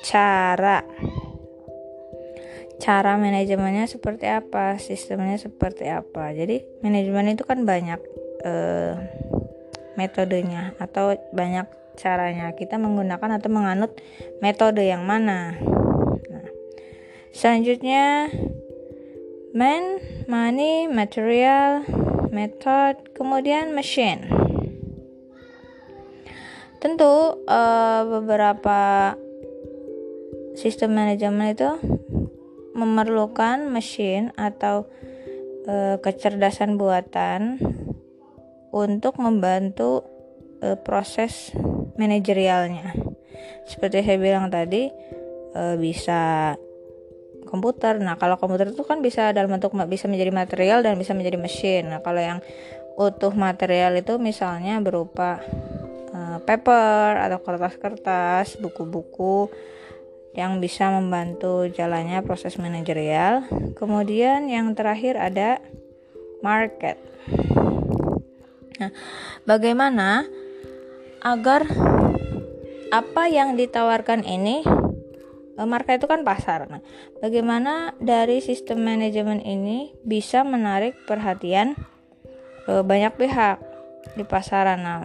cara. 0.00 0.80
Cara 2.80 3.20
manajemennya 3.20 3.84
seperti 3.84 4.32
apa, 4.32 4.80
sistemnya 4.80 5.36
seperti 5.36 5.92
apa. 5.92 6.32
Jadi 6.32 6.80
manajemen 6.80 7.36
itu 7.36 7.44
kan 7.44 7.68
banyak 7.68 8.00
uh, 8.48 8.96
metodenya 9.94 10.74
atau 10.80 11.14
banyak 11.36 11.81
caranya. 11.98 12.52
Kita 12.56 12.76
menggunakan 12.80 13.38
atau 13.38 13.48
menganut 13.52 13.98
metode 14.40 14.84
yang 14.84 15.04
mana? 15.04 15.56
Nah, 16.30 16.48
selanjutnya 17.32 18.32
man 19.52 20.00
money 20.26 20.88
material 20.88 21.84
method 22.32 23.12
kemudian 23.12 23.76
machine. 23.76 24.26
Tentu 26.80 27.38
uh, 27.46 28.02
beberapa 28.08 29.14
sistem 30.58 30.98
manajemen 30.98 31.54
itu 31.54 31.70
memerlukan 32.72 33.68
mesin 33.70 34.34
atau 34.34 34.88
uh, 35.68 35.96
kecerdasan 36.02 36.80
buatan 36.80 37.60
untuk 38.72 39.20
membantu 39.20 40.02
uh, 40.64 40.74
proses 40.80 41.52
manajerialnya. 42.02 42.90
Seperti 43.70 44.02
saya 44.02 44.18
bilang 44.18 44.50
tadi, 44.50 44.90
e, 45.54 45.62
bisa 45.78 46.54
komputer. 47.46 48.02
Nah, 48.02 48.18
kalau 48.18 48.40
komputer 48.40 48.74
itu 48.74 48.82
kan 48.82 48.98
bisa 49.04 49.30
dalam 49.30 49.54
bentuk 49.54 49.76
bisa 49.86 50.10
menjadi 50.10 50.32
material 50.34 50.78
dan 50.82 50.98
bisa 50.98 51.14
menjadi 51.14 51.38
mesin. 51.38 51.92
Nah, 51.94 52.00
kalau 52.02 52.18
yang 52.18 52.38
utuh 52.98 53.32
material 53.32 53.94
itu 53.96 54.18
misalnya 54.18 54.82
berupa 54.82 55.38
e, 56.10 56.42
paper 56.42 57.22
atau 57.30 57.38
kertas-kertas, 57.38 58.58
buku-buku 58.58 59.52
yang 60.32 60.64
bisa 60.64 60.88
membantu 60.88 61.68
jalannya 61.68 62.24
proses 62.24 62.56
manajerial. 62.56 63.44
Kemudian 63.76 64.48
yang 64.48 64.72
terakhir 64.72 65.20
ada 65.20 65.60
market. 66.40 66.96
Nah, 68.80 68.90
bagaimana 69.44 70.26
agar 71.22 71.70
apa 72.92 73.24
yang 73.30 73.54
ditawarkan 73.56 74.26
ini 74.26 74.66
eh, 75.56 75.66
market 75.66 76.02
itu 76.02 76.10
kan 76.10 76.26
pasar. 76.26 76.68
Nah, 76.68 76.82
bagaimana 77.22 77.96
dari 78.02 78.42
sistem 78.42 78.84
manajemen 78.84 79.40
ini 79.40 79.96
bisa 80.04 80.44
menarik 80.44 80.98
perhatian 81.08 81.78
e, 82.68 82.84
banyak 82.84 83.16
pihak 83.16 83.56
di 84.18 84.26
pasaran? 84.28 84.84
Nah, 84.84 85.00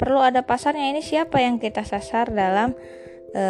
perlu 0.00 0.18
ada 0.18 0.42
pasarnya 0.42 0.90
ini 0.90 1.04
siapa 1.04 1.38
yang 1.38 1.62
kita 1.62 1.86
sasar 1.86 2.34
dalam 2.34 2.74
e, 3.30 3.44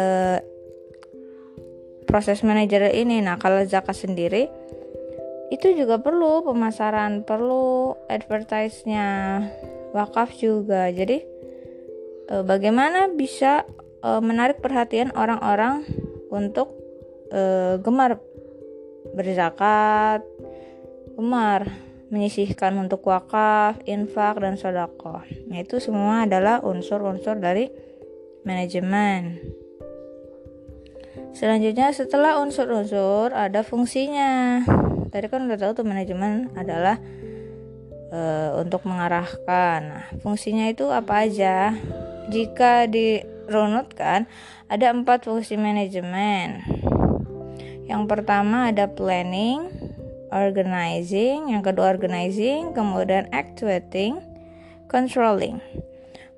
proses 2.05 2.45
manajer 2.45 2.93
ini. 2.93 3.25
Nah, 3.25 3.41
kalau 3.41 3.65
zakat 3.65 3.97
sendiri 3.97 4.51
itu 5.49 5.73
juga 5.73 5.97
perlu 5.97 6.45
pemasaran, 6.45 7.25
perlu 7.25 7.93
advertise-nya, 8.09 9.41
wakaf 9.97 10.33
juga. 10.37 10.89
Jadi 10.89 11.32
e, 12.27 12.35
bagaimana 12.43 13.11
bisa 13.11 13.67
e, 14.03 14.09
menarik 14.19 14.59
perhatian 14.59 15.11
orang-orang 15.15 15.87
untuk 16.31 16.75
e, 17.31 17.75
gemar 17.79 18.19
berzakat, 19.13 20.25
gemar 21.15 21.67
menyisihkan 22.13 22.77
untuk 22.77 23.01
wakaf, 23.09 23.81
infak 23.89 24.37
dan 24.37 24.53
sodako. 24.53 25.25
Nah, 25.49 25.57
itu 25.57 25.81
semua 25.81 26.29
adalah 26.29 26.61
unsur-unsur 26.61 27.41
dari 27.41 27.73
manajemen. 28.45 29.41
Selanjutnya 31.33 31.89
setelah 31.89 32.37
unsur-unsur 32.37 33.33
ada 33.33 33.65
fungsinya. 33.65 34.61
Tadi 35.09 35.25
kan 35.25 35.49
udah 35.49 35.57
tahu 35.57 35.81
tuh 35.81 35.85
manajemen 35.89 36.53
adalah 36.53 37.01
e, 38.13 38.21
untuk 38.61 38.85
mengarahkan. 38.85 39.79
Nah, 39.81 40.05
fungsinya 40.21 40.69
itu 40.69 40.93
apa 40.93 41.25
aja? 41.25 41.73
Jika 42.31 42.87
dirunutkan, 42.87 44.29
ada 44.71 44.85
empat 44.93 45.27
fungsi 45.27 45.59
manajemen. 45.59 46.63
Yang 47.83 48.03
pertama 48.07 48.71
ada 48.71 48.87
planning, 48.87 49.67
organizing, 50.31 51.51
yang 51.51 51.61
kedua 51.61 51.91
organizing, 51.91 52.71
kemudian 52.71 53.27
actuating, 53.35 54.17
controlling. 54.87 55.59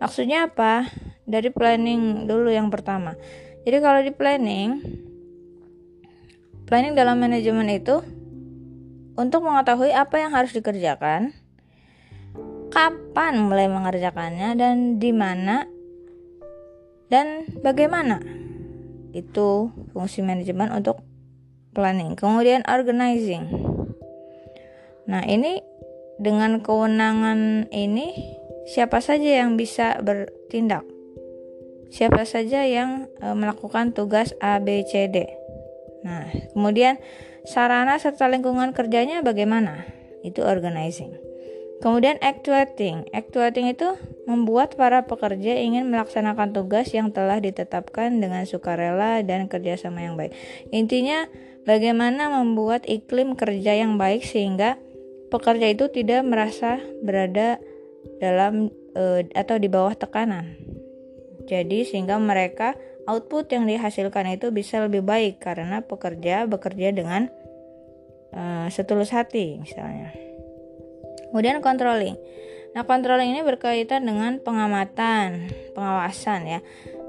Maksudnya 0.02 0.50
apa? 0.50 0.90
Dari 1.26 1.50
planning 1.50 2.30
dulu 2.30 2.50
yang 2.50 2.70
pertama. 2.74 3.16
Jadi 3.66 3.78
kalau 3.82 4.02
di 4.02 4.14
planning, 4.14 4.82
planning 6.70 6.94
dalam 6.94 7.18
manajemen 7.18 7.66
itu 7.70 8.02
untuk 9.16 9.42
mengetahui 9.48 9.96
apa 9.96 10.22
yang 10.22 10.36
harus 10.36 10.52
dikerjakan, 10.54 11.34
kapan 12.70 13.34
mulai 13.40 13.72
mengerjakannya 13.72 14.60
dan 14.60 15.00
di 15.00 15.16
mana 15.16 15.75
dan 17.10 17.48
bagaimana? 17.62 18.22
Itu 19.16 19.72
fungsi 19.96 20.20
manajemen 20.20 20.72
untuk 20.76 21.00
planning. 21.72 22.20
Kemudian 22.20 22.68
organizing. 22.68 23.48
Nah 25.08 25.24
ini 25.24 25.64
dengan 26.20 26.60
kewenangan 26.60 27.72
ini 27.72 28.12
siapa 28.68 29.00
saja 29.00 29.44
yang 29.44 29.56
bisa 29.56 30.00
bertindak? 30.04 30.84
Siapa 31.92 32.28
saja 32.28 32.68
yang 32.68 33.08
e, 33.24 33.28
melakukan 33.32 33.96
tugas 33.96 34.36
A 34.44 34.60
B 34.60 34.84
C 34.84 35.08
D? 35.08 35.28
Nah 36.04 36.28
kemudian 36.52 37.00
sarana 37.48 37.96
serta 37.96 38.28
lingkungan 38.28 38.76
kerjanya 38.76 39.24
bagaimana? 39.24 39.88
Itu 40.26 40.44
organizing. 40.44 41.25
Kemudian 41.84 42.16
actuating. 42.24 43.12
Actuating 43.12 43.70
itu 43.70 44.00
membuat 44.26 44.80
para 44.80 45.04
pekerja 45.04 45.60
ingin 45.60 45.92
melaksanakan 45.92 46.56
tugas 46.56 46.90
yang 46.96 47.12
telah 47.12 47.38
ditetapkan 47.44 48.16
dengan 48.18 48.48
sukarela 48.48 49.20
dan 49.22 49.52
kerjasama 49.52 50.02
yang 50.02 50.16
baik. 50.16 50.32
Intinya 50.72 51.28
bagaimana 51.68 52.32
membuat 52.32 52.88
iklim 52.88 53.36
kerja 53.36 53.76
yang 53.76 54.00
baik 54.00 54.24
sehingga 54.24 54.80
pekerja 55.30 55.68
itu 55.68 55.92
tidak 55.92 56.24
merasa 56.24 56.80
berada 57.04 57.60
dalam 58.24 58.72
e, 58.96 59.28
atau 59.36 59.60
di 59.60 59.68
bawah 59.68 59.94
tekanan. 59.94 60.56
Jadi 61.46 61.86
sehingga 61.86 62.18
mereka 62.18 62.74
output 63.06 63.54
yang 63.54 63.70
dihasilkan 63.70 64.34
itu 64.34 64.50
bisa 64.50 64.82
lebih 64.82 65.06
baik 65.06 65.38
karena 65.38 65.86
pekerja 65.86 66.50
bekerja 66.50 66.90
dengan 66.90 67.30
uh, 68.34 68.68
setulus 68.74 69.14
hati 69.14 69.62
misalnya. 69.62 70.35
Kemudian 71.36 71.60
controlling. 71.60 72.16
Nah, 72.72 72.88
controlling 72.88 73.36
ini 73.36 73.44
berkaitan 73.44 74.08
dengan 74.08 74.40
pengamatan, 74.40 75.52
pengawasan 75.76 76.48
ya, 76.48 76.60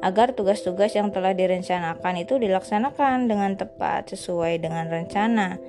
agar 0.03 0.35
tugas-tugas 0.35 0.91
yang 0.99 1.15
telah 1.15 1.31
direncanakan 1.31 2.27
itu 2.27 2.35
dilaksanakan 2.35 3.31
dengan 3.31 3.55
tepat 3.55 4.11
sesuai 4.11 4.59
dengan 4.59 4.91
rencana. 4.91 5.63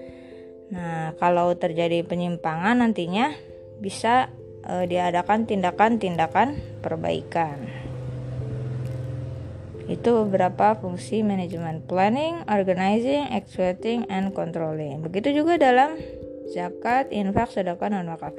Nah, 0.73 1.13
kalau 1.21 1.53
terjadi 1.53 2.01
penyimpangan 2.01 2.81
nantinya 2.81 3.37
bisa 3.77 4.33
uh, 4.65 4.89
diadakan 4.89 5.45
tindakan-tindakan 5.45 6.81
perbaikan. 6.81 7.69
Itu 9.85 10.25
beberapa 10.25 10.73
fungsi 10.81 11.21
manajemen 11.21 11.85
planning, 11.85 12.41
organizing, 12.49 13.29
executing, 13.29 14.09
and 14.09 14.33
controlling. 14.33 15.05
Begitu 15.05 15.45
juga 15.45 15.61
dalam 15.61 16.16
zakat, 16.51 17.11
infak, 17.11 17.51
sedekah, 17.51 17.91
dan 17.91 18.07
wakaf. 18.07 18.33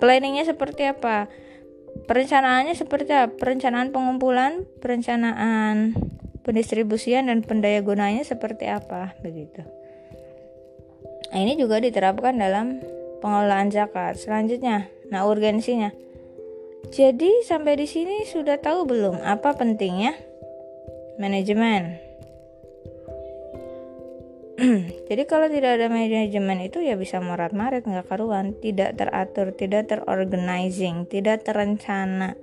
Planningnya 0.00 0.48
seperti 0.48 0.88
apa? 0.88 1.28
Perencanaannya 2.06 2.74
seperti 2.74 3.12
apa? 3.12 3.34
Perencanaan 3.34 3.90
pengumpulan, 3.90 4.64
perencanaan 4.78 5.94
pendistribusian 6.42 7.28
dan 7.28 7.44
pendaya 7.44 7.84
gunanya 7.84 8.24
seperti 8.24 8.66
apa 8.66 9.14
begitu. 9.20 9.62
Nah, 11.30 11.38
ini 11.38 11.54
juga 11.54 11.78
diterapkan 11.78 12.34
dalam 12.34 12.82
pengelolaan 13.22 13.70
zakat. 13.70 14.18
Selanjutnya, 14.18 14.90
nah 15.12 15.28
urgensinya. 15.28 15.94
Jadi 16.90 17.46
sampai 17.46 17.78
di 17.78 17.86
sini 17.86 18.26
sudah 18.26 18.58
tahu 18.58 18.88
belum 18.88 19.22
apa 19.22 19.54
pentingnya 19.54 20.16
manajemen. 21.22 22.09
Jadi 25.08 25.22
kalau 25.24 25.48
tidak 25.48 25.80
ada 25.80 25.88
manajemen 25.88 26.60
itu 26.60 26.84
ya 26.84 27.00
bisa 27.00 27.16
morat-marit 27.18 27.88
nggak 27.88 28.06
karuan, 28.12 28.52
tidak 28.60 29.00
teratur, 29.00 29.56
tidak 29.56 29.88
terorganizing, 29.88 31.08
tidak 31.08 31.42
terencana. 31.48 32.36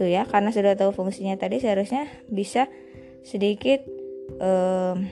Tuh 0.00 0.08
ya, 0.08 0.24
karena 0.24 0.52
sudah 0.52 0.72
tahu 0.76 0.92
fungsinya 0.96 1.36
tadi 1.36 1.60
seharusnya 1.60 2.08
bisa 2.28 2.68
sedikit 3.20 3.84
um, 4.40 5.04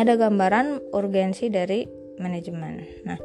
ada 0.00 0.16
gambaran 0.16 0.92
urgensi 0.96 1.52
dari 1.52 1.84
manajemen. 2.16 2.84
Nah, 3.04 3.20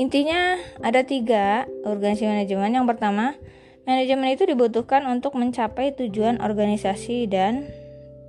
intinya 0.00 0.56
ada 0.80 1.04
tiga 1.04 1.68
urgensi 1.84 2.24
manajemen. 2.24 2.72
Yang 2.72 2.86
pertama, 2.88 3.36
Manajemen 3.82 4.30
itu 4.30 4.46
dibutuhkan 4.46 5.02
untuk 5.10 5.34
mencapai 5.34 5.90
tujuan 5.98 6.38
organisasi 6.38 7.26
dan 7.26 7.66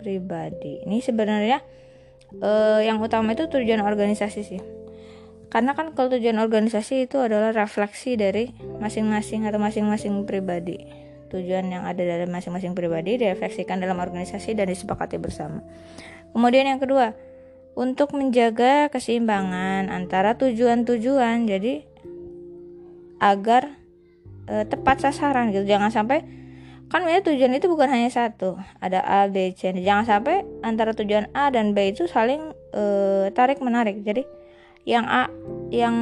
pribadi. 0.02 0.82
Ini 0.82 0.98
sebenarnya 0.98 1.62
eh, 2.40 2.80
yang 2.88 2.98
utama 3.04 3.36
itu 3.36 3.46
tujuan 3.52 3.84
organisasi 3.84 4.42
sih. 4.42 4.62
Karena 5.54 5.78
kan 5.78 5.94
kalau 5.94 6.18
tujuan 6.18 6.42
organisasi 6.42 7.06
itu 7.06 7.22
adalah 7.22 7.54
refleksi 7.54 8.18
dari 8.18 8.50
masing-masing 8.82 9.46
atau 9.46 9.62
masing-masing 9.62 10.26
pribadi. 10.26 10.82
Tujuan 11.30 11.70
yang 11.70 11.86
ada 11.86 12.02
dalam 12.02 12.34
masing-masing 12.34 12.74
pribadi 12.74 13.22
direfleksikan 13.22 13.78
dalam 13.78 14.02
organisasi 14.02 14.58
dan 14.58 14.66
disepakati 14.66 15.22
bersama. 15.22 15.62
Kemudian 16.34 16.66
yang 16.66 16.82
kedua, 16.82 17.14
untuk 17.74 18.14
menjaga 18.14 18.90
keseimbangan 18.90 19.90
antara 19.90 20.38
tujuan-tujuan. 20.38 21.46
Jadi 21.50 21.86
agar 23.18 23.78
e, 24.46 24.68
tepat 24.68 25.06
sasaran 25.06 25.50
gitu 25.56 25.66
jangan 25.66 25.90
sampai 25.90 26.26
kan 26.94 27.10
ya 27.10 27.26
tujuan 27.26 27.58
itu 27.58 27.66
bukan 27.66 27.90
hanya 27.90 28.14
satu 28.14 28.62
ada 28.78 29.02
A 29.02 29.26
B 29.26 29.58
C. 29.58 29.74
Jangan 29.74 30.06
sampai 30.06 30.46
antara 30.62 30.94
tujuan 30.94 31.26
A 31.34 31.50
dan 31.50 31.74
B 31.74 31.90
itu 31.90 32.06
saling 32.06 32.54
e, 32.70 32.84
tarik 33.34 33.58
menarik. 33.66 34.06
Jadi 34.06 34.22
yang 34.86 35.10
A 35.10 35.26
yang 35.74 35.98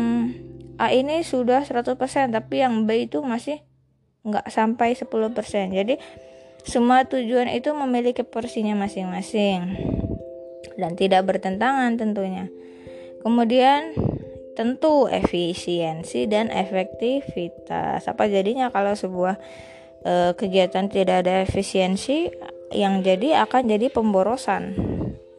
A 0.76 0.92
ini 0.92 1.24
sudah 1.24 1.64
100% 1.64 1.96
tapi 2.36 2.60
yang 2.60 2.84
B 2.84 3.08
itu 3.08 3.24
masih 3.24 3.64
nggak 4.28 4.52
sampai 4.54 4.94
10% 4.94 5.10
jadi 5.74 5.98
semua 6.62 7.10
tujuan 7.10 7.50
itu 7.50 7.74
memiliki 7.74 8.22
porsinya 8.22 8.78
masing-masing 8.78 9.74
dan 10.78 10.94
tidak 10.94 11.26
bertentangan 11.26 11.98
tentunya. 11.98 12.52
Kemudian 13.22 13.98
tentu 14.54 15.10
efisiensi 15.10 16.30
dan 16.30 16.54
efektivitas. 16.54 18.06
Apa 18.06 18.30
jadinya 18.30 18.70
kalau 18.70 18.94
sebuah 18.94 19.42
e, 20.02 20.36
kegiatan 20.38 20.90
tidak 20.92 21.26
ada 21.26 21.42
efisiensi 21.46 22.30
yang 22.74 23.02
jadi 23.06 23.46
akan 23.46 23.68
jadi 23.72 23.88
pemborosan. 23.90 24.76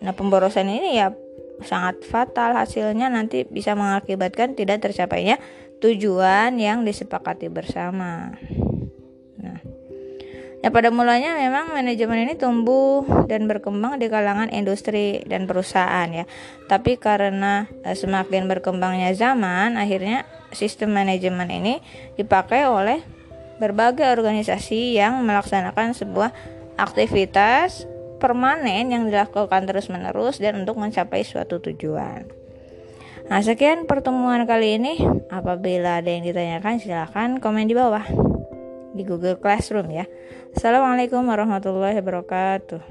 Nah, 0.02 0.12
pemborosan 0.12 0.68
ini 0.68 0.98
ya 0.98 1.14
sangat 1.62 2.02
fatal 2.02 2.58
hasilnya 2.58 3.06
nanti 3.06 3.46
bisa 3.46 3.78
mengakibatkan 3.78 4.58
tidak 4.58 4.82
tercapainya 4.82 5.38
tujuan 5.78 6.58
yang 6.58 6.82
disepakati 6.82 7.46
bersama. 7.46 8.34
Ya 10.62 10.70
pada 10.70 10.94
mulanya 10.94 11.34
memang 11.34 11.74
manajemen 11.74 12.22
ini 12.22 12.38
tumbuh 12.38 13.02
dan 13.26 13.50
berkembang 13.50 13.98
di 13.98 14.06
kalangan 14.06 14.46
industri 14.54 15.18
dan 15.26 15.50
perusahaan 15.50 16.06
ya. 16.06 16.22
Tapi 16.70 17.02
karena 17.02 17.66
eh, 17.82 17.98
semakin 17.98 18.46
berkembangnya 18.46 19.10
zaman, 19.18 19.74
akhirnya 19.74 20.22
sistem 20.54 20.94
manajemen 20.94 21.50
ini 21.50 21.82
dipakai 22.14 22.70
oleh 22.70 23.02
berbagai 23.62 24.10
organisasi 24.10 24.98
yang 24.98 25.22
melaksanakan 25.22 25.94
sebuah 25.94 26.34
aktivitas 26.74 27.86
permanen 28.18 28.90
yang 28.90 29.06
dilakukan 29.06 29.70
terus-menerus 29.70 30.42
dan 30.42 30.66
untuk 30.66 30.82
mencapai 30.82 31.22
suatu 31.22 31.62
tujuan. 31.62 32.26
Nah, 33.30 33.38
sekian 33.38 33.86
pertemuan 33.86 34.42
kali 34.50 34.82
ini. 34.82 34.98
Apabila 35.30 36.02
ada 36.02 36.10
yang 36.10 36.26
ditanyakan, 36.26 36.82
silahkan 36.82 37.38
komen 37.38 37.70
di 37.70 37.74
bawah 37.78 38.02
di 38.92 39.02
Google 39.06 39.38
Classroom 39.38 39.88
ya. 39.94 40.10
Assalamualaikum 40.52 41.22
warahmatullahi 41.24 42.02
wabarakatuh. 42.02 42.82